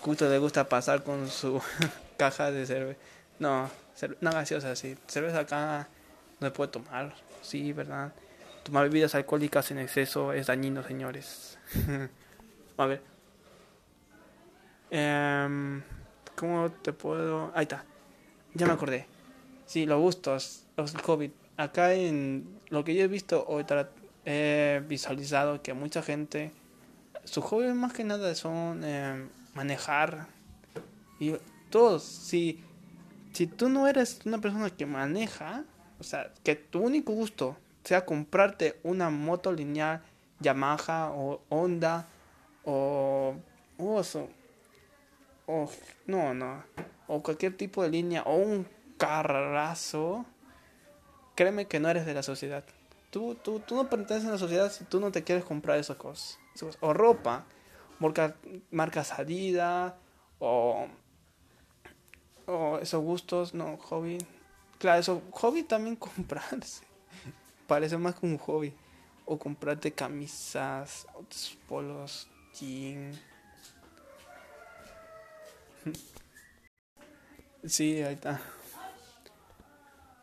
[0.00, 1.60] justo le gusta pasar con su
[2.16, 2.98] caja de cerveza
[3.38, 3.70] no
[4.20, 4.96] no gaseosa sí.
[5.06, 5.88] Cerveza acá
[6.40, 8.12] no se puede tomar sí verdad
[8.62, 11.58] tomar bebidas alcohólicas en exceso es dañino señores.
[12.76, 13.02] A ver.
[14.90, 15.82] Um,
[16.36, 17.84] cómo te puedo ahí está.
[18.54, 19.06] Ya me acordé.
[19.66, 21.30] Sí, los gustos, los COVID.
[21.56, 23.62] Acá en lo que yo he visto o
[24.24, 26.52] he visualizado que mucha gente,
[27.24, 30.26] su hobby más que nada son eh, manejar.
[31.18, 31.34] Y
[31.70, 32.62] todos, si,
[33.32, 35.64] si tú no eres una persona que maneja,
[35.98, 40.02] o sea, que tu único gusto sea comprarte una moto lineal
[40.40, 42.06] Yamaha o Honda
[42.64, 43.34] o
[43.78, 44.28] Oso
[45.46, 45.68] o
[46.06, 46.64] no, no,
[47.08, 48.66] o cualquier tipo de línea o un
[48.96, 50.24] carrazo,
[51.34, 52.64] créeme que no eres de la sociedad.
[53.10, 55.96] Tú, tú, tú no perteneces a la sociedad si tú no te quieres comprar esas
[55.96, 56.38] cosas.
[56.80, 57.44] O ropa,
[57.98, 58.36] marca,
[58.70, 59.94] marcas Adidas,
[60.38, 60.86] o,
[62.46, 64.18] o esos gustos, no, hobby.
[64.78, 66.84] Claro, eso, hobby también comprarse.
[67.66, 68.74] Parece más como un hobby.
[69.24, 71.06] O comprarte camisas,
[71.68, 73.20] polos, jeans.
[77.64, 78.40] Sí, ahí está.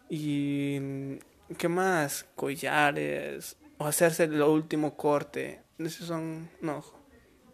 [0.10, 1.18] Y
[1.58, 2.26] ¿qué más?
[2.36, 5.62] Collares o hacerse el último corte.
[5.78, 6.84] Esos son no.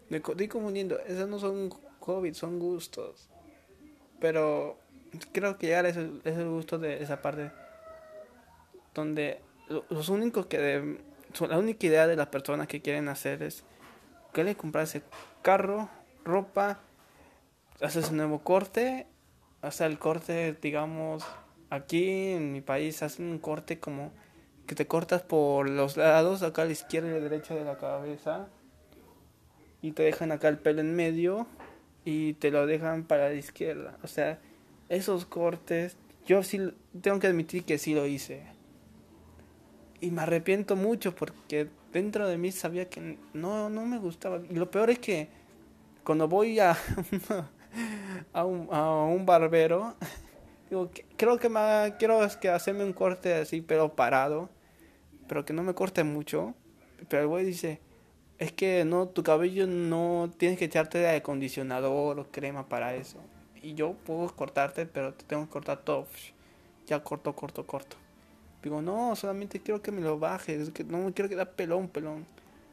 [0.08, 1.70] Me estoy confundiendo, esos no son
[2.00, 3.28] COVID, son gustos.
[4.20, 4.78] Pero
[5.32, 7.52] creo que ya es el, es el gusto de esa parte
[8.94, 11.00] donde los únicos que de,
[11.48, 13.64] la única idea de las personas que quieren hacer es
[14.32, 15.02] que le comprarse
[15.42, 15.88] carro,
[16.24, 16.80] ropa,
[17.80, 19.06] haces un nuevo corte,
[19.62, 21.24] hacer el corte, digamos,
[21.68, 24.12] Aquí en mi país hacen un corte como
[24.66, 27.64] que te cortas por los lados, acá a la izquierda y a la derecha de
[27.64, 28.48] la cabeza.
[29.82, 31.46] Y te dejan acá el pelo en medio
[32.04, 33.98] y te lo dejan para la izquierda.
[34.02, 34.38] O sea,
[34.88, 38.44] esos cortes, yo sí tengo que admitir que sí lo hice.
[40.00, 44.40] Y me arrepiento mucho porque dentro de mí sabía que no, no me gustaba.
[44.48, 45.28] Y lo peor es que
[46.04, 46.76] cuando voy a,
[48.32, 49.96] a, un, a un barbero,
[50.70, 54.48] Digo, creo que me, quiero que hacerme un corte así, pero parado,
[55.28, 56.54] pero que no me corte mucho.
[57.08, 57.80] Pero el güey dice,
[58.38, 63.18] es que no, tu cabello no tienes que echarte de acondicionador o crema para eso.
[63.62, 66.06] Y yo puedo cortarte, pero te tengo que cortar todo.
[66.86, 67.96] Ya corto, corto, corto.
[68.62, 72.26] Digo, no, solamente quiero que me lo bajes, que no me quiero quedar pelón, pelón.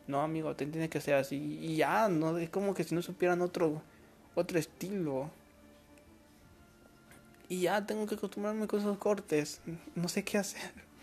[0.07, 1.59] No, amigo, te tienes que hacer así.
[1.61, 3.81] Y ya, no, es como que si no supieran otro,
[4.35, 5.29] otro estilo.
[7.47, 9.61] Y ya tengo que acostumbrarme con esos cortes.
[9.95, 10.71] No sé qué hacer.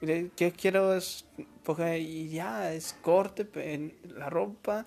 [0.00, 1.24] Que quiero es.
[1.64, 4.86] Porque ya es corte, en la ropa.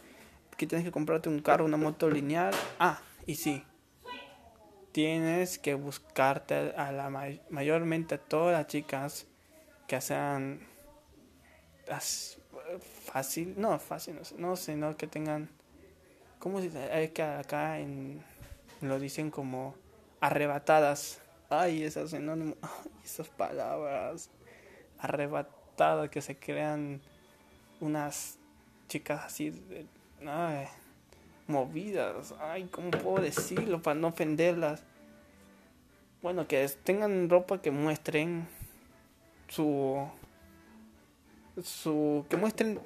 [0.55, 2.53] Que tienes que comprarte un carro, una moto lineal.
[2.79, 3.61] Ah, y sí.
[4.91, 7.09] Tienes que buscarte a la
[7.49, 9.25] mayormente a todas las chicas
[9.87, 10.59] que sean
[12.79, 15.49] fácil, no fácil, no no, sino que tengan,
[16.39, 17.11] ¿cómo se dice?
[17.13, 18.23] que acá en,
[18.81, 19.75] lo dicen como
[20.19, 21.19] arrebatadas.
[21.49, 22.13] Ay, esas
[23.03, 24.29] esas palabras
[24.99, 27.01] arrebatadas que se crean
[27.79, 28.37] unas
[28.87, 29.51] chicas así
[31.51, 32.33] movidas.
[32.39, 34.83] Ay, ¿cómo puedo decirlo para no ofenderlas?
[36.21, 38.47] Bueno, que tengan ropa que muestren
[39.47, 40.07] su
[41.61, 42.79] su que muestren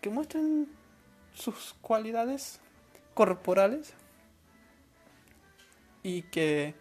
[0.00, 0.68] que muestren
[1.34, 2.60] sus cualidades
[3.14, 3.94] corporales
[6.02, 6.74] y que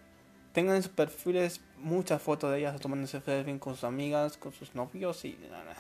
[0.54, 4.76] tengan en sus perfiles muchas fotos de ellas tomándose selfie con sus amigas, con sus
[4.76, 5.76] novios y nada.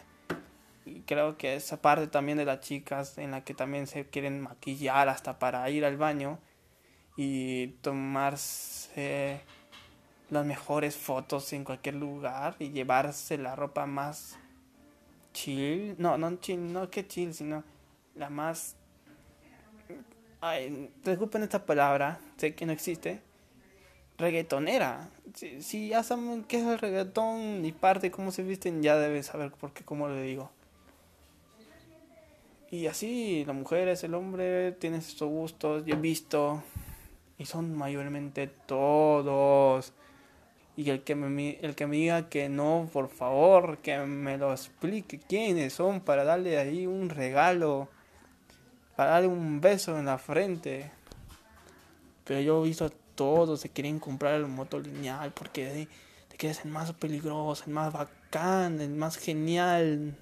[1.05, 5.09] Creo que esa parte también de las chicas en la que también se quieren maquillar
[5.09, 6.39] hasta para ir al baño
[7.17, 9.41] y tomarse
[10.29, 14.37] las mejores fotos en cualquier lugar y llevarse la ropa más
[15.33, 17.63] chill, no, no chill, no que chill, sino
[18.15, 18.75] la más
[20.41, 23.21] ay, disculpen esta palabra, sé que no existe,
[24.17, 25.09] reggaetonera.
[25.33, 29.51] Si, ya saben qué es el reggaetón y parte cómo se visten, ya deben saber
[29.51, 30.51] por qué, cómo le digo.
[32.71, 36.63] Y así, la mujer es el hombre, tiene sus gustos, yo he visto,
[37.37, 39.93] y son mayormente todos.
[40.77, 44.51] Y el que, me, el que me diga que no, por favor, que me lo
[44.51, 47.89] explique quiénes son para darle ahí un regalo
[48.95, 50.91] para darle un beso en la frente.
[52.23, 55.87] Pero yo he visto a todos se quieren comprar el moto lineal porque
[56.29, 60.15] te quieres el más peligroso, el más bacán, el más genial.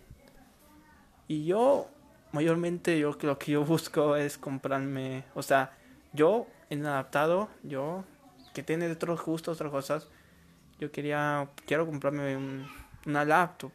[1.27, 1.89] Y yo,
[2.31, 5.71] mayormente, yo lo que yo busco es comprarme, o sea,
[6.13, 8.03] yo, en adaptado, yo,
[8.53, 10.07] que tiene otros gustos, otras cosas,
[10.79, 12.37] yo quería, quiero comprarme
[13.05, 13.71] una laptop.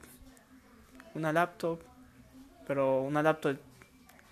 [1.15, 1.79] Una laptop,
[2.67, 3.57] pero una laptop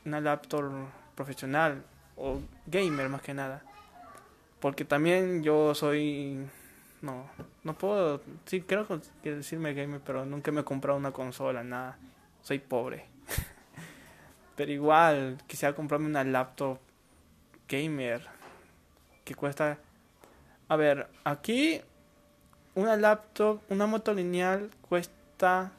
[0.04, 1.84] una laptop profesional
[2.16, 3.62] o gamer más que nada.
[4.60, 6.44] Porque también yo soy
[7.02, 7.26] no,
[7.64, 8.86] no puedo, sí creo
[9.22, 11.98] que decirme gamer, pero nunca me he comprado una consola, nada.
[12.42, 13.11] Soy pobre.
[14.62, 16.78] Pero igual quisiera comprarme una laptop
[17.68, 18.24] gamer
[19.24, 19.76] que cuesta
[20.68, 21.80] a ver, aquí
[22.76, 25.72] una laptop, una moto lineal cuesta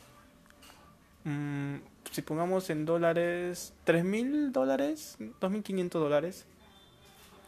[1.23, 1.75] mmm,
[2.11, 6.45] si pongamos en dólares, tres mil dólares, dos mil quinientos dólares.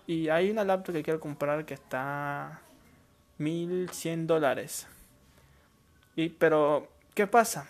[0.07, 2.61] Y hay una laptop que quiero comprar que está
[3.37, 4.87] mil cien dólares.
[6.15, 7.67] Y, pero, ¿qué pasa?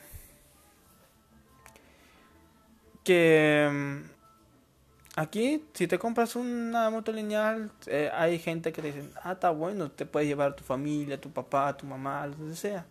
[3.06, 9.10] Que mm, aquí, si te compras una moto lineal, eh, hay gente que te dice,
[9.24, 12.86] ah, está bueno, te puedes llevar tu familia, tu papá, tu mamá, lo que sea.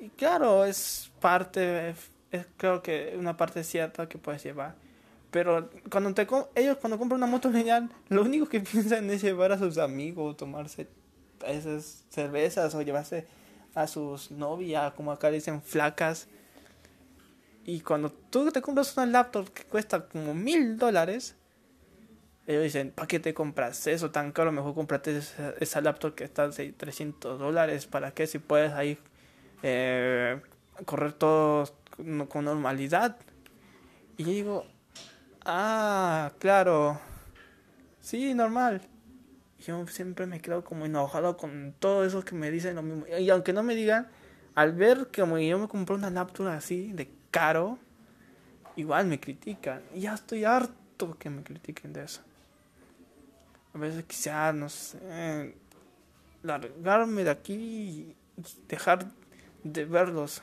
[0.00, 1.94] Y claro, es parte
[2.30, 4.74] es creo que una parte cierta que puedes llevar.
[5.30, 9.52] Pero cuando te ellos cuando compran una moto lineal, lo único que piensan es llevar
[9.52, 10.88] a sus amigos, tomarse
[11.46, 13.26] esas cervezas o llevarse
[13.74, 16.28] a sus novias, como acá dicen, flacas.
[17.68, 21.36] Y cuando tú te compras una laptop que cuesta como mil dólares,
[22.46, 24.50] ellos dicen, ¿para qué te compras eso tan caro?
[24.52, 25.20] Mejor comprate
[25.60, 27.84] esa, laptop que está de 300 dólares.
[27.84, 28.26] ¿Para qué?
[28.26, 28.98] Si puedes ahí
[29.62, 30.40] eh,
[30.86, 31.74] correr todos
[32.30, 33.18] con normalidad.
[34.16, 34.66] Y yo digo,
[35.44, 36.98] ah, claro,
[38.00, 38.80] sí, normal.
[39.58, 43.04] Yo siempre me quedo como enojado con todo eso que me dicen lo mismo.
[43.06, 44.08] Y aunque no me digan,
[44.54, 47.78] al ver que yo me compré una laptop así de caro,
[48.76, 49.82] igual me critican.
[49.94, 52.22] Y ya estoy harto que me critiquen de eso.
[53.74, 55.54] A veces quisiera, no sé,
[56.42, 58.16] largarme de aquí y
[58.68, 59.06] dejar
[59.62, 60.42] de verlos.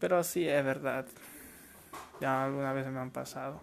[0.00, 1.06] Pero sí es verdad.
[2.20, 3.60] Ya alguna vez me han pasado.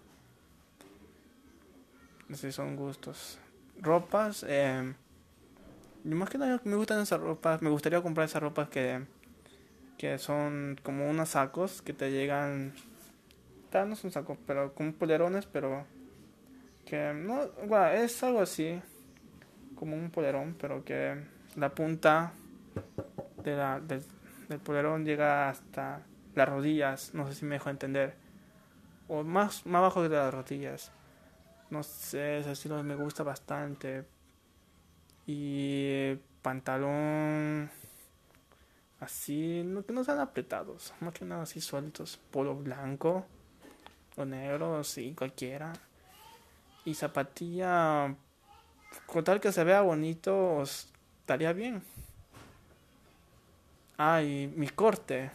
[2.31, 3.39] Así son gustos.
[3.81, 4.45] Ropas.
[4.47, 4.93] Eh,
[6.03, 7.61] más que nada me gustan esas ropas.
[7.61, 9.05] Me gustaría comprar esas ropas que,
[9.99, 12.73] que son como unos sacos que te llegan.
[13.73, 15.85] No son sacos, pero como polerones, pero
[16.85, 17.49] que no.
[17.67, 18.81] Bueno, es algo así.
[19.75, 21.21] Como un polerón, pero que
[21.57, 22.31] la punta
[23.43, 24.01] de la, del,
[24.47, 26.01] del polerón llega hasta
[26.33, 28.15] las rodillas, no sé si me dejo entender.
[29.09, 30.93] O más, más abajo de las rodillas.
[31.69, 34.05] No sé, ese estilo me gusta bastante.
[35.27, 37.69] Y pantalón
[38.99, 42.19] así, no, que no sean apretados, más que nada así sueltos.
[42.31, 43.25] Polo blanco
[44.17, 45.73] o negro, sí, cualquiera.
[46.85, 48.15] Y zapatilla,
[49.05, 51.83] con tal que se vea bonito, estaría bien.
[53.97, 55.31] Ah, y mi corte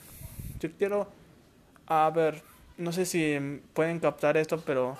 [0.64, 1.08] yo quiero,
[1.86, 2.42] a ver,
[2.78, 3.38] no sé si
[3.74, 4.96] pueden captar esto, pero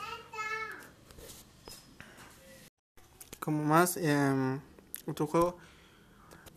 [3.41, 4.61] como más eh,
[5.07, 5.59] otro juego,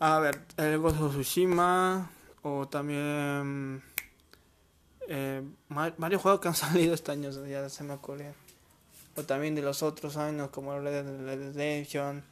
[0.00, 2.10] a ver, el Ghost Tsushima
[2.42, 3.82] o también
[5.08, 8.34] eh, varios juegos que han salido este año, ya se me ocurre.
[9.16, 12.22] O también de los otros años como Red Dead Redemption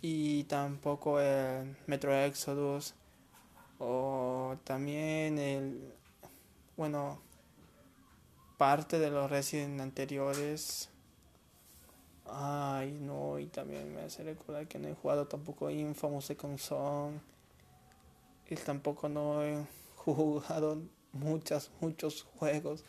[0.00, 2.94] y tampoco el Metro Exodus
[3.78, 5.92] o también el
[6.76, 7.20] bueno,
[8.56, 10.89] parte de los Resident anteriores.
[12.32, 17.20] Ay, no, y también me hace recordar que no he jugado tampoco Infamous Second Son.
[18.48, 19.64] Y tampoco no he
[19.96, 22.84] jugado muchos, muchos juegos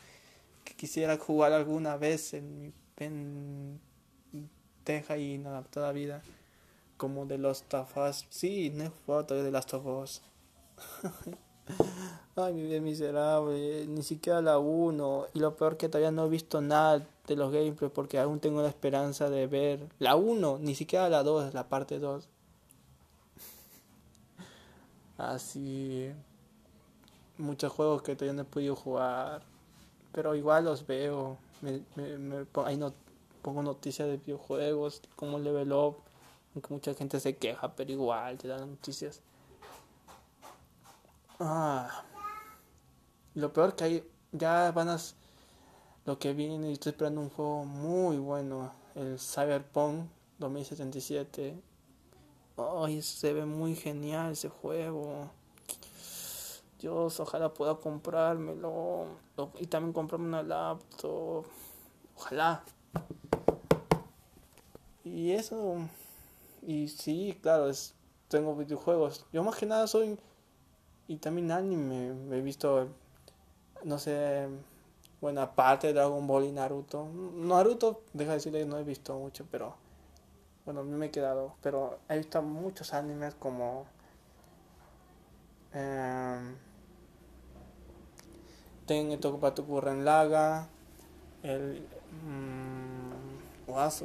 [0.64, 3.80] que quisiera jugar alguna vez en mi pendeja
[5.18, 6.22] y inadaptada vida.
[6.98, 7.66] Como de los
[7.96, 8.28] Us.
[8.30, 9.86] Sí, no he jugado todavía de Last of.
[12.36, 15.28] Ay, mi vida miserable, ni siquiera la 1.
[15.34, 18.62] Y lo peor que todavía no he visto nada de los gameplays porque aún tengo
[18.62, 22.28] la esperanza de ver la 1, ni siquiera la 2, la parte 2.
[25.18, 26.12] Así.
[27.38, 29.44] Muchos juegos que todavía no he podido jugar.
[30.14, 31.38] Pero igual los veo.
[31.62, 32.94] Me, me, ahí no,
[33.42, 35.98] pongo noticias de videojuegos, como level up.
[36.56, 39.22] Aunque mucha gente se queja, pero igual te dan noticias.
[41.44, 42.04] Ah.
[43.34, 44.98] Lo peor que hay, ya van a...
[46.06, 50.06] Lo que viene y estoy esperando un juego muy bueno, el Cyberpunk
[50.38, 51.60] 2077.
[52.58, 55.32] Ay, se ve muy genial ese juego.
[56.80, 59.08] Dios, ojalá pueda comprármelo.
[59.60, 61.46] Y también comprarme una laptop.
[62.18, 62.64] Ojalá.
[65.04, 65.78] Y eso.
[66.62, 67.96] Y sí, claro, es,
[68.28, 69.26] tengo videojuegos.
[69.34, 70.20] Yo más que nada soy
[71.12, 72.14] y también anime.
[72.14, 72.88] Me he visto,
[73.84, 74.48] no sé,
[75.20, 77.06] bueno, aparte de Dragon Ball y Naruto.
[77.36, 79.76] Naruto, deja de decirle, no he visto mucho, pero
[80.64, 81.56] bueno, me he quedado.
[81.62, 83.86] Pero he visto muchos animes como.
[85.74, 86.56] Eh,
[88.86, 90.70] Ten Tokupatu en Laga.
[91.44, 91.86] El.
[92.24, 93.12] Mmm,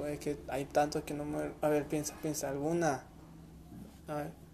[0.09, 1.53] es que hay tantos que no me.
[1.61, 3.05] A ver, piensa, piensa, alguna.
[4.09, 4.46] A ver.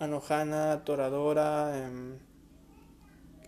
[0.00, 2.18] Anohana, Toradora, eh,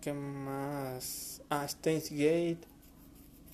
[0.01, 1.43] ¿qué más?
[1.51, 2.61] Ah, Stains Gate.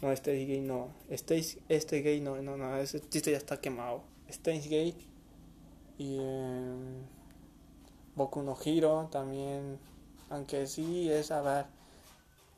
[0.02, 0.88] No, Stains Gate no.
[1.10, 4.02] Stains, este Gate no, no, no, ese chiste ya está quemado.
[4.28, 5.06] Stains Gate.
[5.96, 6.74] Y eh,
[8.14, 9.78] Boku no Hero también.
[10.28, 11.66] Aunque sí es, a ver,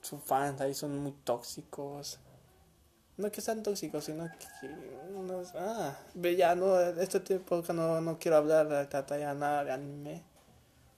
[0.01, 2.19] sus fans ahí son muy tóxicos.
[3.17, 4.29] No que sean tóxicos, sino
[4.61, 4.69] que
[5.15, 5.97] unos, ah,
[6.37, 10.23] ya no, este tipo no, no quiero hablar de ya nada de anime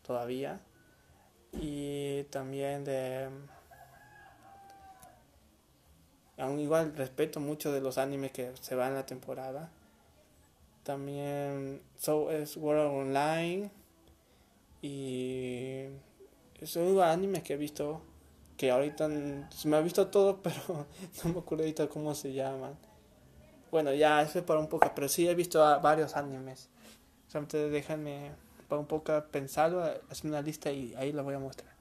[0.03, 0.61] todavía.
[1.53, 3.29] Y también de
[6.39, 9.71] aún igual respeto mucho de los animes que se van la temporada.
[10.85, 13.71] También so es World Online
[14.83, 15.87] y
[16.63, 18.03] son animes que he visto
[18.57, 19.09] que ahorita
[19.51, 20.87] se me ha visto todo, pero
[21.25, 22.77] no me acuerdo ahorita cómo se llaman.
[23.71, 26.69] Bueno, ya eso es para un poco, pero sí he visto varios animes.
[27.29, 28.31] Solamente déjenme
[28.69, 31.75] para un poco pensarlo, hacer una lista y ahí la voy a mostrar.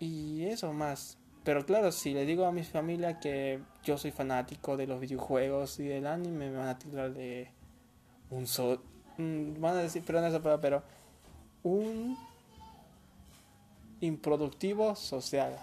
[0.00, 1.18] Y eso más.
[1.44, 5.80] Pero claro, si le digo a mi familia que yo soy fanático de los videojuegos
[5.80, 7.50] y del anime, me van a tirar de
[8.30, 8.82] un so
[9.16, 10.82] mm, van a decir, perdón esa palabra, pero
[11.62, 12.18] un
[14.00, 15.58] improductivo social.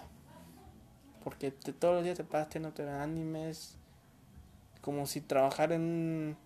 [1.24, 3.76] Porque todos los días te pasas no te animes.
[4.80, 6.36] Como si trabajar en,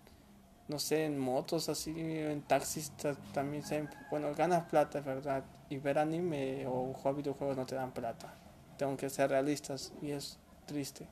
[0.68, 2.92] no sé, en motos así, en taxis
[3.34, 5.44] también se, bueno, ganas plata, ¿verdad?
[5.68, 8.34] Y ver anime o jugar videojuegos no te dan plata.
[8.78, 11.06] Tengo que ser realistas y es triste.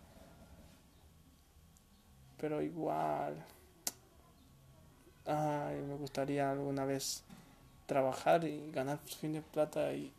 [2.39, 3.35] Pero igual,
[5.26, 7.24] ay, me gustaría alguna vez
[7.87, 10.12] trabajar y ganar fin de plata y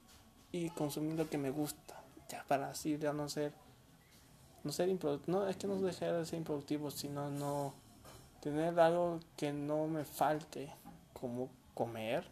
[0.51, 3.53] y consumir lo que me gusta, ya para así ya no ser,
[4.63, 7.73] no ser improductivo, no, es que no dejar de ser improductivo, sino no
[8.41, 10.73] tener algo que no me falte,
[11.13, 12.25] como comer,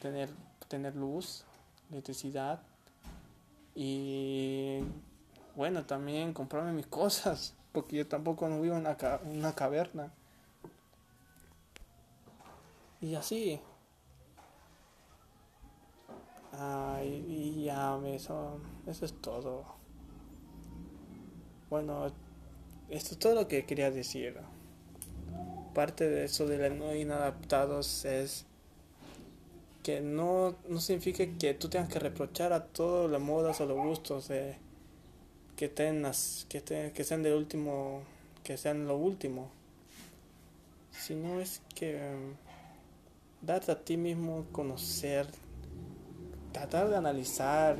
[0.00, 0.30] tener,
[0.68, 1.44] tener luz,
[1.90, 2.60] electricidad
[3.74, 4.80] y
[5.54, 10.10] bueno, también comprarme mis cosas, porque yo tampoco no vivo en una, una caverna.
[13.00, 13.60] Y así,
[16.58, 19.64] Ay, y ya, eso, eso es todo.
[21.68, 22.06] Bueno,
[22.88, 24.38] esto es todo lo que quería decir.
[25.74, 28.46] Parte de eso de los no inadaptados es
[29.82, 33.76] que no, no significa que tú tengas que reprochar a todas las modas o los
[33.76, 34.56] gustos de,
[35.56, 38.02] que, tengas, que, que sean del último,
[38.44, 39.50] que sean lo último.
[40.90, 42.00] Sino es que
[43.42, 45.26] darte a ti mismo conocer
[46.56, 47.76] tratar de analizar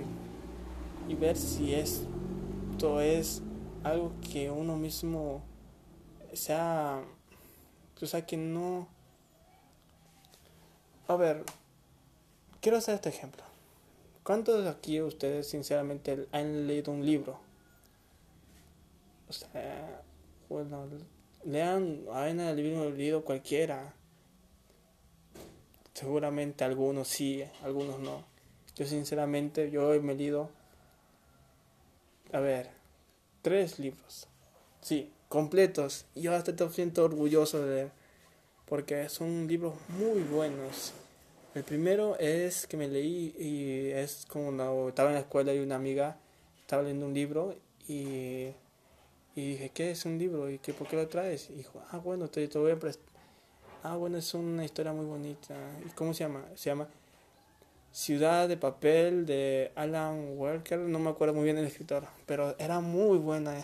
[1.09, 3.41] y ver si esto es
[3.83, 5.43] algo que uno mismo
[6.35, 7.03] sea,
[7.99, 8.87] o sea, que no...
[11.09, 11.43] A ver,
[12.61, 13.43] quiero hacer este ejemplo.
[14.23, 17.39] ¿Cuántos de aquí ustedes sinceramente han leído un libro?
[19.27, 20.03] O sea,
[20.51, 20.87] bueno,
[21.45, 22.05] lean
[22.57, 23.95] libro leído cualquiera.
[25.95, 28.36] Seguramente algunos sí, algunos no.
[28.77, 30.51] Yo sinceramente, yo he leído,
[32.33, 32.71] a ver,
[33.41, 34.29] tres libros.
[34.83, 36.05] Sí, completos.
[36.15, 37.91] Y yo hasta te siento orgulloso de leer.
[38.67, 40.93] Porque son libros muy buenos.
[41.55, 45.77] El primero es que me leí y es como estaba en la escuela y una
[45.77, 46.19] amiga
[46.61, 47.55] estaba leyendo un libro
[47.89, 48.49] y,
[49.35, 50.51] y dije, ¿qué es un libro?
[50.51, 51.49] ¿Y qué, por qué lo traes?
[51.49, 53.07] Y dijo, ah, bueno, te, te voy a prestar.
[53.85, 55.55] Ah, bueno, es una historia muy bonita.
[55.87, 56.45] ¿Y cómo se llama?
[56.57, 56.89] Se llama
[57.97, 60.79] Ciudad de Papel de Alan Walker.
[60.79, 63.55] No me acuerdo muy bien el escritor, pero era muy buena.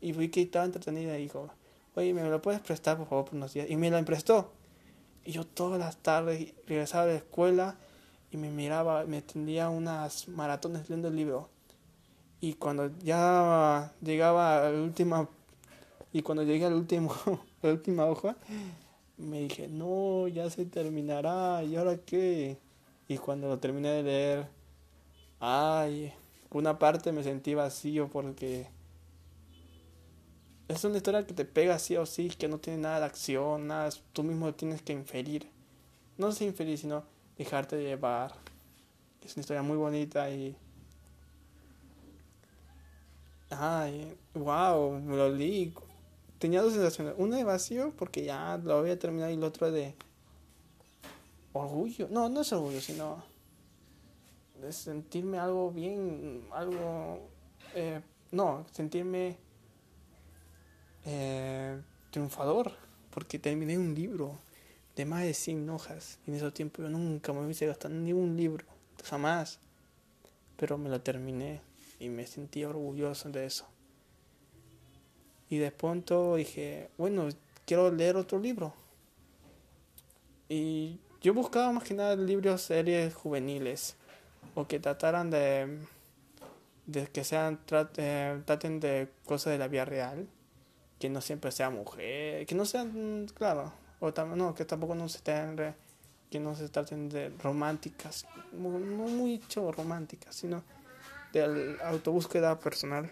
[0.00, 1.50] Y vi que estaba entretenida y dijo,
[1.94, 3.70] oye, ¿me lo puedes prestar por favor por unos días?
[3.70, 4.50] Y me la emprestó.
[5.24, 7.76] Y yo todas las tardes regresaba de la escuela
[8.32, 11.48] y me miraba, me tendía unas maratones leyendo el libro.
[12.40, 15.28] Y cuando ya llegaba a la última,
[16.12, 17.14] y cuando llegué al último,
[17.62, 18.34] la última hoja,
[19.16, 22.65] me dije, no, ya se terminará, ¿y ahora qué?
[23.08, 24.48] Y cuando lo terminé de leer,
[25.40, 26.12] ay,
[26.50, 28.68] una parte me sentí vacío porque
[30.68, 33.68] es una historia que te pega sí o sí, que no tiene nada de acción,
[33.68, 35.48] nada, tú mismo tienes que inferir.
[36.18, 37.04] No sé inferir, sino
[37.38, 38.32] dejarte llevar.
[39.22, 40.56] Es una historia muy bonita y
[43.50, 45.72] Ay, wow, me lo leí.
[46.38, 47.14] Tenía dos sensaciones.
[47.16, 49.94] Una de vacío porque ya lo había terminado y el otro de
[51.62, 52.08] orgullo.
[52.10, 53.22] No, no es orgullo, sino
[54.60, 57.28] de sentirme algo bien, algo...
[57.74, 58.00] Eh,
[58.32, 59.36] no, sentirme
[61.04, 61.80] eh,
[62.10, 62.72] triunfador
[63.10, 64.38] porque terminé un libro
[64.94, 66.18] de más de 100 hojas.
[66.26, 68.66] Y en ese tiempo yo nunca me hubiese gastado ni un libro,
[69.04, 69.58] jamás.
[70.56, 71.60] Pero me lo terminé
[71.98, 73.66] y me sentí orgulloso de eso.
[75.48, 77.28] Y de pronto dije, bueno,
[77.64, 78.74] quiero leer otro libro.
[80.48, 83.96] Y yo buscaba más que nada libros, series juveniles
[84.54, 85.80] o que trataran de,
[87.12, 87.58] que sean
[87.96, 90.28] eh, traten de cosas de la vida real,
[91.00, 95.16] que no siempre sea mujer, que no sean, claro, o no, que tampoco no se
[95.16, 95.74] estén,
[96.30, 100.62] que no se traten de románticas, no mucho románticas, sino
[101.32, 103.10] de autobúsqueda personal.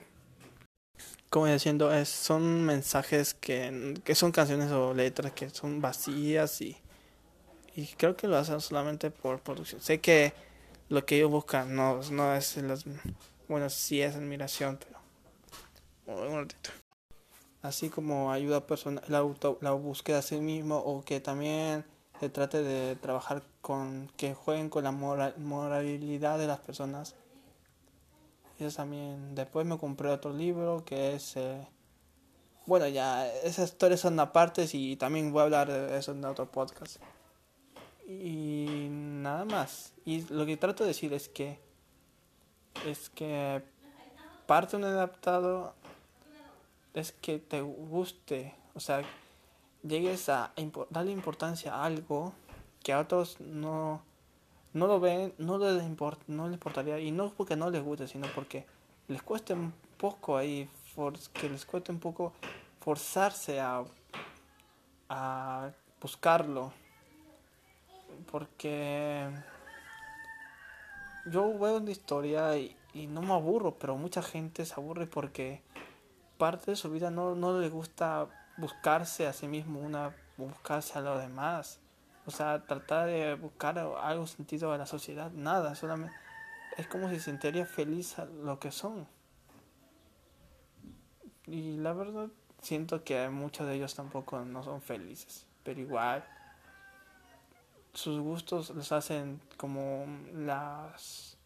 [1.30, 6.76] Como diciendo, es, son mensajes que, que son canciones o letras que son vacías y,
[7.74, 9.80] y creo que lo hacen solamente por producción.
[9.80, 10.32] Sé que
[10.88, 12.84] lo que ellos buscan no, no es las,
[13.48, 14.78] bueno, sí es admiración,
[16.06, 16.46] pero
[17.62, 21.84] Así como ayuda personal, la, auto, la búsqueda a sí mismo o que también
[22.20, 27.14] se trate de trabajar con, que jueguen con la moral, moralidad de las personas
[28.58, 29.34] eso también.
[29.34, 31.36] Después me compré otro libro que es.
[31.36, 31.66] Eh,
[32.66, 36.50] bueno, ya, esas historias son aparte y también voy a hablar de eso en otro
[36.50, 36.96] podcast.
[38.06, 39.92] Y nada más.
[40.04, 41.58] Y lo que trato de decir es que.
[42.86, 43.62] Es que.
[44.46, 45.74] Parte de un adaptado.
[46.92, 48.54] Es que te guste.
[48.74, 49.02] O sea,
[49.82, 50.52] llegues a
[50.90, 52.32] darle importancia a algo
[52.82, 54.02] que a otros no
[54.74, 55.84] no lo ven, no les,
[56.26, 58.66] no les importaría, y no porque no les guste, sino porque
[59.08, 60.68] les cueste un poco ahí,
[61.32, 62.32] que les cueste un poco
[62.80, 63.84] forzarse a,
[65.08, 66.72] a buscarlo.
[68.34, 69.30] Porque
[71.24, 72.76] yo veo una historia y,
[73.06, 75.62] no me aburro, pero mucha gente se aburre porque
[76.36, 78.26] parte de su vida no, no le gusta
[78.56, 81.78] buscarse a sí mismo, una buscarse a los demás.
[82.26, 86.16] O sea, tratar de buscar algo sentido a la sociedad, nada, solamente
[86.76, 89.06] es como si se sentiría feliz a lo que son.
[91.46, 92.30] Y la verdad,
[92.62, 96.24] siento que muchos de ellos tampoco no son felices, pero igual
[97.94, 101.36] sus gustos les hacen como las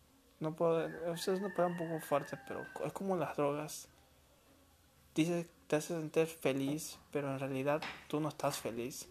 [0.40, 3.88] no puedo ustedes no pueden un poco fuerte pero es como las drogas
[5.14, 9.08] dice te hace sentir feliz pero en realidad tú no estás feliz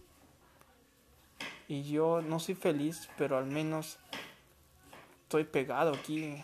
[1.68, 3.98] y yo no soy feliz, pero al menos
[5.24, 6.42] estoy pegado aquí.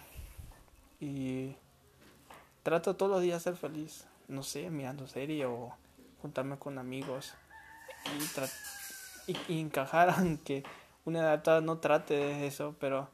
[1.01, 1.57] Y
[2.62, 4.07] trato todos los días ser feliz.
[4.28, 5.74] No sé, mirando serie o
[6.20, 7.32] juntarme con amigos.
[9.26, 10.62] Y, y, encajar aunque
[11.05, 13.11] un adaptado no trate de eso, pero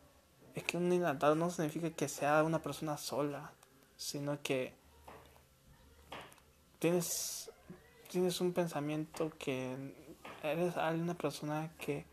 [0.54, 3.52] es que un adaptado no significa que sea una persona sola,
[3.96, 4.74] sino que
[6.78, 7.50] tienes,
[8.08, 9.76] tienes un pensamiento que
[10.42, 12.06] eres una persona que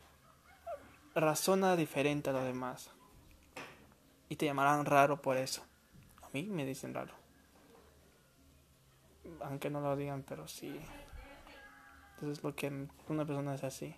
[1.15, 2.91] razona diferente a los demás.
[4.29, 5.63] Y te llamarán raro por eso.
[6.21, 7.13] A mí me dicen raro.
[9.41, 10.79] Aunque no lo digan, pero sí.
[12.15, 13.95] Entonces lo que una persona es así,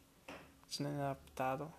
[0.70, 1.72] es inadaptado.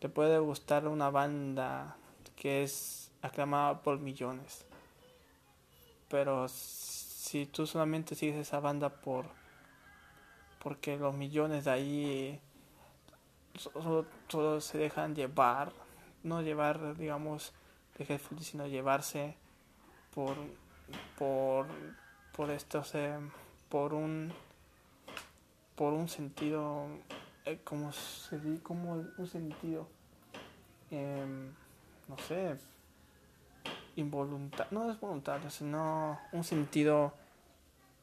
[0.00, 1.96] Te puede gustar una banda
[2.36, 4.66] que es aclamada por millones.
[6.08, 9.26] Pero si tú solamente sigues esa banda por
[10.58, 12.40] porque los millones de ahí
[13.56, 15.72] solo, se dejan llevar,
[16.22, 17.52] no llevar, digamos,
[17.96, 19.36] de sino llevarse
[20.14, 20.36] por
[21.18, 21.66] por
[22.32, 23.18] por estos eh,
[23.68, 24.32] por un
[25.80, 26.88] por un sentido
[27.46, 29.88] eh, como se como un sentido
[30.90, 31.54] em,
[32.06, 32.58] no sé
[33.96, 37.14] involuntario no es voluntario sino un sentido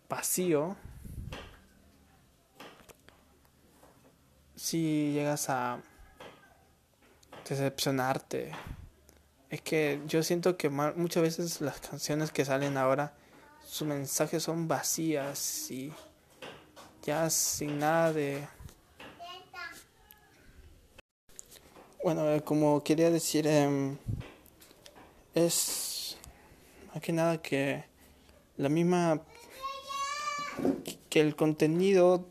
[0.09, 0.75] vacío.
[4.55, 5.79] Si llegas a
[7.47, 8.53] decepcionarte
[9.51, 13.13] es que yo siento que muchas veces las canciones que salen ahora
[13.63, 15.93] sus mensajes son vacías y
[17.07, 18.45] ya sin nada de
[22.03, 23.97] bueno eh, como quería decir em,
[25.33, 26.17] es
[26.93, 27.85] más que nada que
[28.57, 29.21] la misma
[31.09, 32.25] que el contenido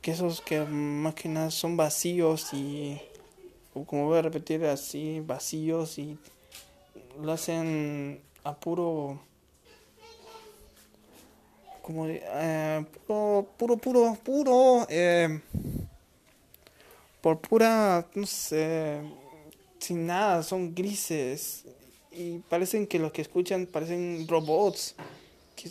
[0.00, 2.98] que esos que más que nada son vacíos y
[3.86, 6.16] como voy a repetir así vacíos y
[7.20, 9.20] lo hacen a puro
[11.82, 15.40] como eh, puro puro puro puro eh,
[17.20, 19.00] por pura no sé
[19.80, 21.64] sin nada son grises.
[22.12, 24.94] Y parecen que los que escuchan parecen robots
[25.56, 25.70] que,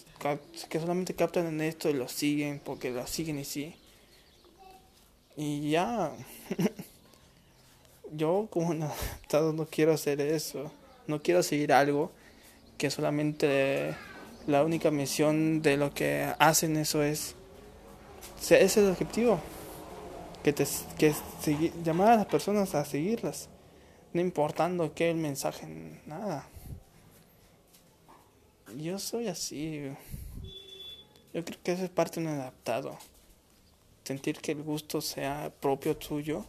[0.69, 3.75] que solamente captan en esto y lo siguen porque lo siguen y sí.
[5.35, 6.11] Y ya.
[8.11, 10.71] Yo como un adaptado no quiero hacer eso.
[11.07, 12.11] No quiero seguir algo
[12.77, 13.95] que solamente
[14.49, 17.35] la única misión de lo que hacen eso es
[18.41, 19.39] ese es el objetivo
[20.43, 20.65] que te
[20.97, 21.13] que
[21.83, 23.49] llamar a las personas a seguirlas
[24.13, 25.67] no importando qué el mensaje
[26.05, 26.47] nada.
[28.75, 29.91] Yo soy así.
[31.33, 32.97] Yo creo que eso es parte de un adaptado
[34.03, 36.43] sentir que el gusto sea propio tuyo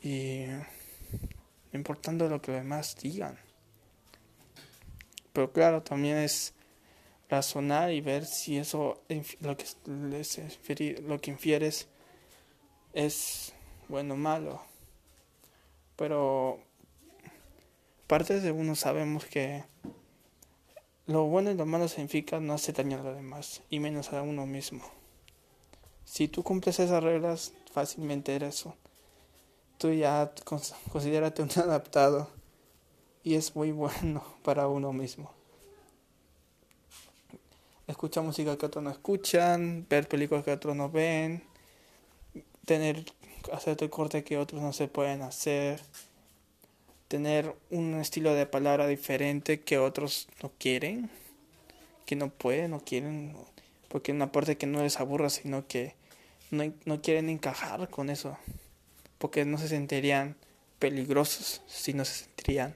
[0.00, 0.46] y
[1.74, 3.38] importando lo que los demás digan.
[5.34, 6.54] Pero claro también es
[7.28, 9.02] razonar y ver si eso
[9.40, 11.88] lo que lo que infieres
[12.92, 13.52] es
[13.88, 14.62] bueno o malo.
[15.96, 16.58] Pero
[18.06, 19.64] parte de uno sabemos que
[21.06, 24.22] lo bueno y lo malo significa no hacer daño a los demás y menos a
[24.22, 24.82] uno mismo.
[26.04, 28.76] Si tú cumples esas reglas, fácilmente eres eso.
[29.78, 30.32] Tú ya
[30.90, 32.30] considérate un adaptado
[33.22, 35.30] y es muy bueno para uno mismo
[37.86, 41.42] escuchar música que otros no escuchan, ver películas que otros no ven,
[42.64, 43.04] tener
[43.52, 45.80] hacerte corte que otros no se pueden hacer,
[47.08, 51.10] tener un estilo de palabra diferente que otros no quieren,
[52.06, 53.36] que no pueden, no quieren,
[53.88, 55.94] porque una parte que no les aburra, sino que
[56.50, 58.38] no, no quieren encajar con eso,
[59.18, 60.36] porque no se sentirían
[60.78, 62.74] peligrosos, sino se sentirían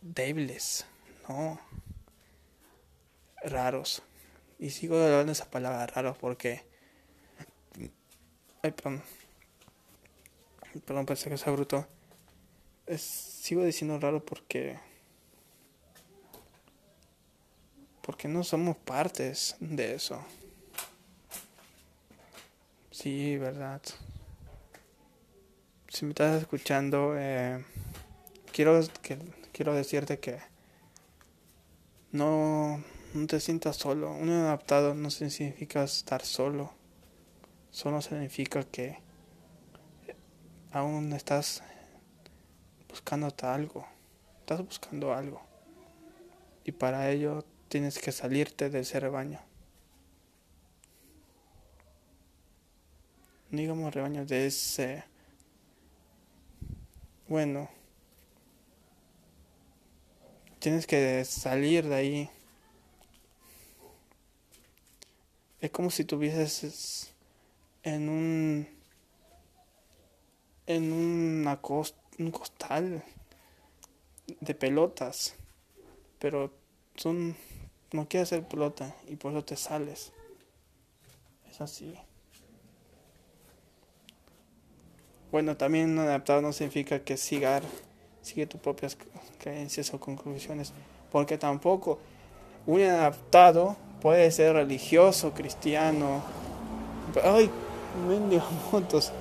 [0.00, 0.86] débiles,
[1.28, 1.60] no
[3.44, 4.02] raros.
[4.58, 6.62] Y sigo hablando esa palabra raros porque.
[8.62, 9.02] Ay, perdón.
[10.86, 11.86] Perdón, pensé que sea bruto.
[12.96, 14.78] sigo diciendo raro porque.
[18.02, 20.24] Porque no somos partes de eso.
[22.90, 23.80] Sí, verdad.
[25.88, 27.64] Si me estás escuchando, eh,
[28.52, 29.18] quiero, que,
[29.52, 30.40] quiero decirte que
[32.12, 32.82] no,
[33.14, 34.12] no te sientas solo.
[34.12, 36.72] Un adaptado no significa estar solo.
[37.70, 38.98] Solo significa que
[40.70, 41.62] aún estás
[42.88, 43.86] buscando algo.
[44.40, 45.40] Estás buscando algo.
[46.64, 49.40] Y para ello tienes que salirte de ese rebaño.
[53.52, 55.04] digamos rebaño de ese
[57.28, 57.68] bueno
[60.58, 62.30] tienes que salir de ahí
[65.62, 67.14] Es como si tuvieses
[67.84, 68.68] en un
[70.66, 71.60] en una
[72.18, 73.04] un costal
[74.40, 75.36] de pelotas,
[76.18, 76.52] pero
[76.96, 77.36] son
[77.92, 80.12] no quieres ser pelota y por eso te sales.
[81.48, 81.94] Es así.
[85.30, 87.62] Bueno, también adaptado no significa que sigar
[88.20, 88.98] sigue tus propias
[89.38, 90.72] creencias o conclusiones,
[91.12, 92.00] porque tampoco
[92.66, 96.22] un adaptado puede ser religioso, cristiano.
[97.22, 97.48] Ay,
[98.08, 98.42] mendigo
[98.72, 99.12] motos.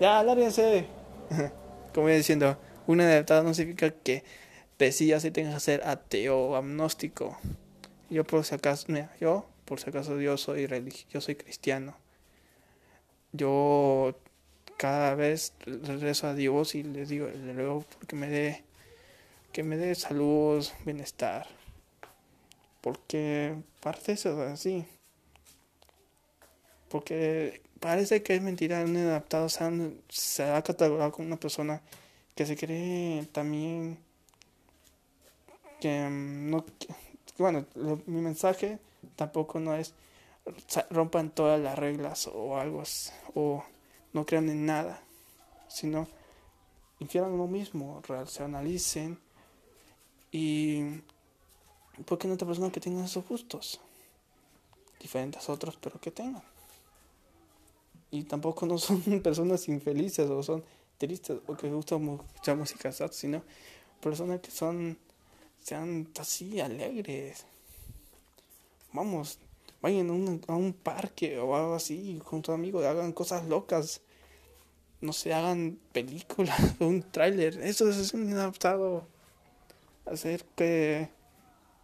[0.00, 0.86] Ya, lárguense.
[1.92, 4.22] Como iba diciendo, un adaptado no significa que
[4.78, 7.36] decías si tengas que ser ateo o agnóstico.
[8.08, 11.96] Yo por si acaso, mira, yo por si acaso yo soy religioso, soy cristiano.
[13.32, 14.14] Yo
[14.76, 18.64] cada vez rezo a Dios y le digo, le ruego porque me dé
[19.52, 21.46] que me dé salud, bienestar.
[22.82, 24.84] Porque parece eso así.
[26.90, 31.80] Porque parece que es mentira, un adaptado se ha catalogado como una persona
[32.34, 33.98] que se cree también
[35.80, 36.64] que mm, no
[37.38, 37.66] bueno,
[38.06, 38.78] mi mensaje
[39.16, 39.94] tampoco no es
[40.90, 42.82] rompan todas las reglas o algo
[43.34, 43.64] o
[44.12, 45.00] no crean en nada,
[45.68, 46.08] sino
[46.98, 49.18] infieran lo mismo, racionalicen
[50.30, 51.00] y
[52.06, 53.80] porque no otra persona que tenga esos gustos
[55.00, 56.42] diferentes a otros, pero que tengan.
[58.10, 60.64] Y tampoco no son personas infelices o son
[60.98, 63.42] tristes o que gustan mucha música sad, sino
[64.00, 64.98] personas que son
[65.62, 67.44] sean así alegres.
[68.92, 69.38] Vamos,
[69.80, 74.00] vayan a un, a un parque o algo así con tu amigo, hagan cosas locas.
[75.00, 77.60] No se hagan películas o un tráiler.
[77.62, 79.04] Eso es un inadaptado.
[80.04, 81.08] Hacer que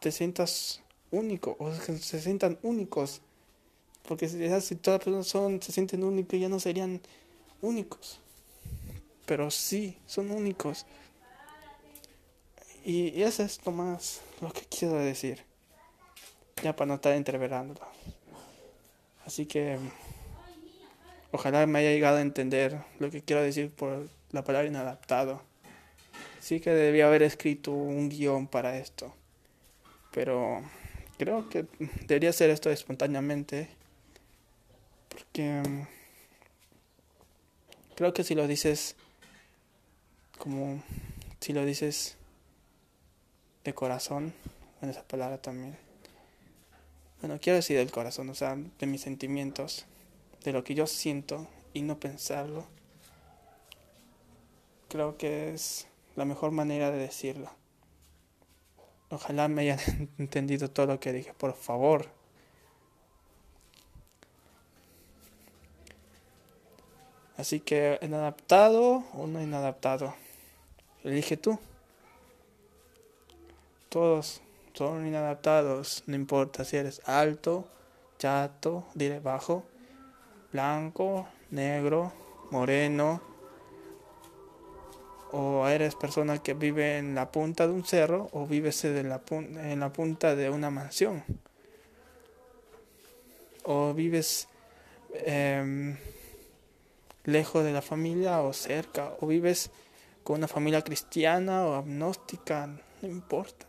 [0.01, 3.21] te sientas único o que se sientan únicos.
[4.07, 4.39] Porque si,
[4.77, 7.01] todas las personas son, se sienten únicos, ya no serían
[7.61, 8.21] únicos.
[9.27, 10.87] Pero sí, son únicos.
[12.85, 15.45] Y, eso es lo más lo que quiero decir.
[16.63, 17.81] Ya para no estar entreverándolo.
[19.27, 19.79] Así que
[21.31, 25.43] ojalá me haya llegado a entender lo que quiero decir por la palabra inadaptado.
[26.41, 29.15] Sí que debía haber escrito un guion para esto.
[30.13, 30.63] Pero
[31.19, 31.67] creo que
[32.07, 33.69] debería hacer esto espontáneamente.
[35.09, 35.63] Porque
[37.95, 38.97] creo que si lo dices
[40.39, 40.83] como
[41.41, 42.17] si lo dices
[43.65, 44.33] de corazón,
[44.81, 45.77] en esa palabra también.
[47.21, 49.87] Bueno, quiero decir del corazón, o sea, de mis sentimientos,
[50.45, 52.67] de lo que yo siento y no pensarlo.
[54.89, 55.87] Creo que es
[56.17, 57.51] la mejor manera de decirlo.
[59.11, 59.79] Ojalá me hayan
[60.19, 62.09] entendido todo lo que dije, por favor.
[67.37, 70.15] Así que, ¿inadaptado o no inadaptado?
[71.05, 71.59] Elige tú.
[73.89, 74.43] Todos
[74.75, 77.67] son inadaptados, no importa si eres alto,
[78.19, 79.65] chato, diré bajo,
[80.53, 82.13] blanco, negro,
[82.51, 83.23] moreno,
[85.33, 89.21] o eres persona que vive en la punta de un cerro o vives en la,
[89.31, 91.23] en la punta de una mansión,
[93.65, 94.49] o vives
[95.25, 95.97] em,
[97.25, 99.71] lejos de la familia o cerca, o vives
[100.25, 103.67] con una familia cristiana o agnóstica, no importa.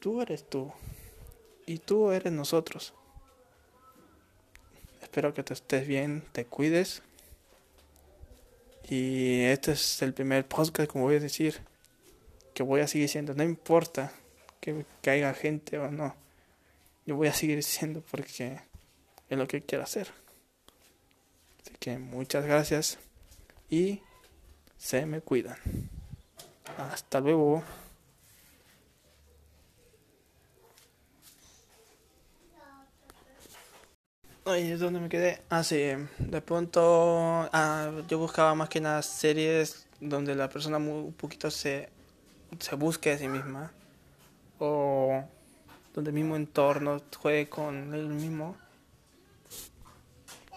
[0.00, 0.72] Tú eres tú.
[1.66, 2.94] Y tú eres nosotros.
[5.02, 7.02] Espero que te estés bien, te cuides.
[8.88, 11.60] Y este es el primer podcast, como voy a decir,
[12.54, 13.34] que voy a seguir siendo.
[13.34, 14.12] No importa
[14.60, 16.14] que caiga gente o no.
[17.04, 18.60] Yo voy a seguir siendo porque
[19.28, 20.08] es lo que quiero hacer.
[21.60, 22.98] Así que muchas gracias
[23.68, 24.00] y
[24.78, 25.58] se me cuidan.
[26.78, 27.64] Hasta luego.
[34.48, 35.42] Ay, es donde me quedé.
[35.50, 35.76] Ah, sí.
[36.18, 41.88] De pronto, ah, yo buscaba más que nada series donde la persona un poquito se,
[42.60, 43.72] se busque a sí misma.
[44.60, 45.24] O
[45.92, 48.56] donde el mismo entorno juegue con el mismo.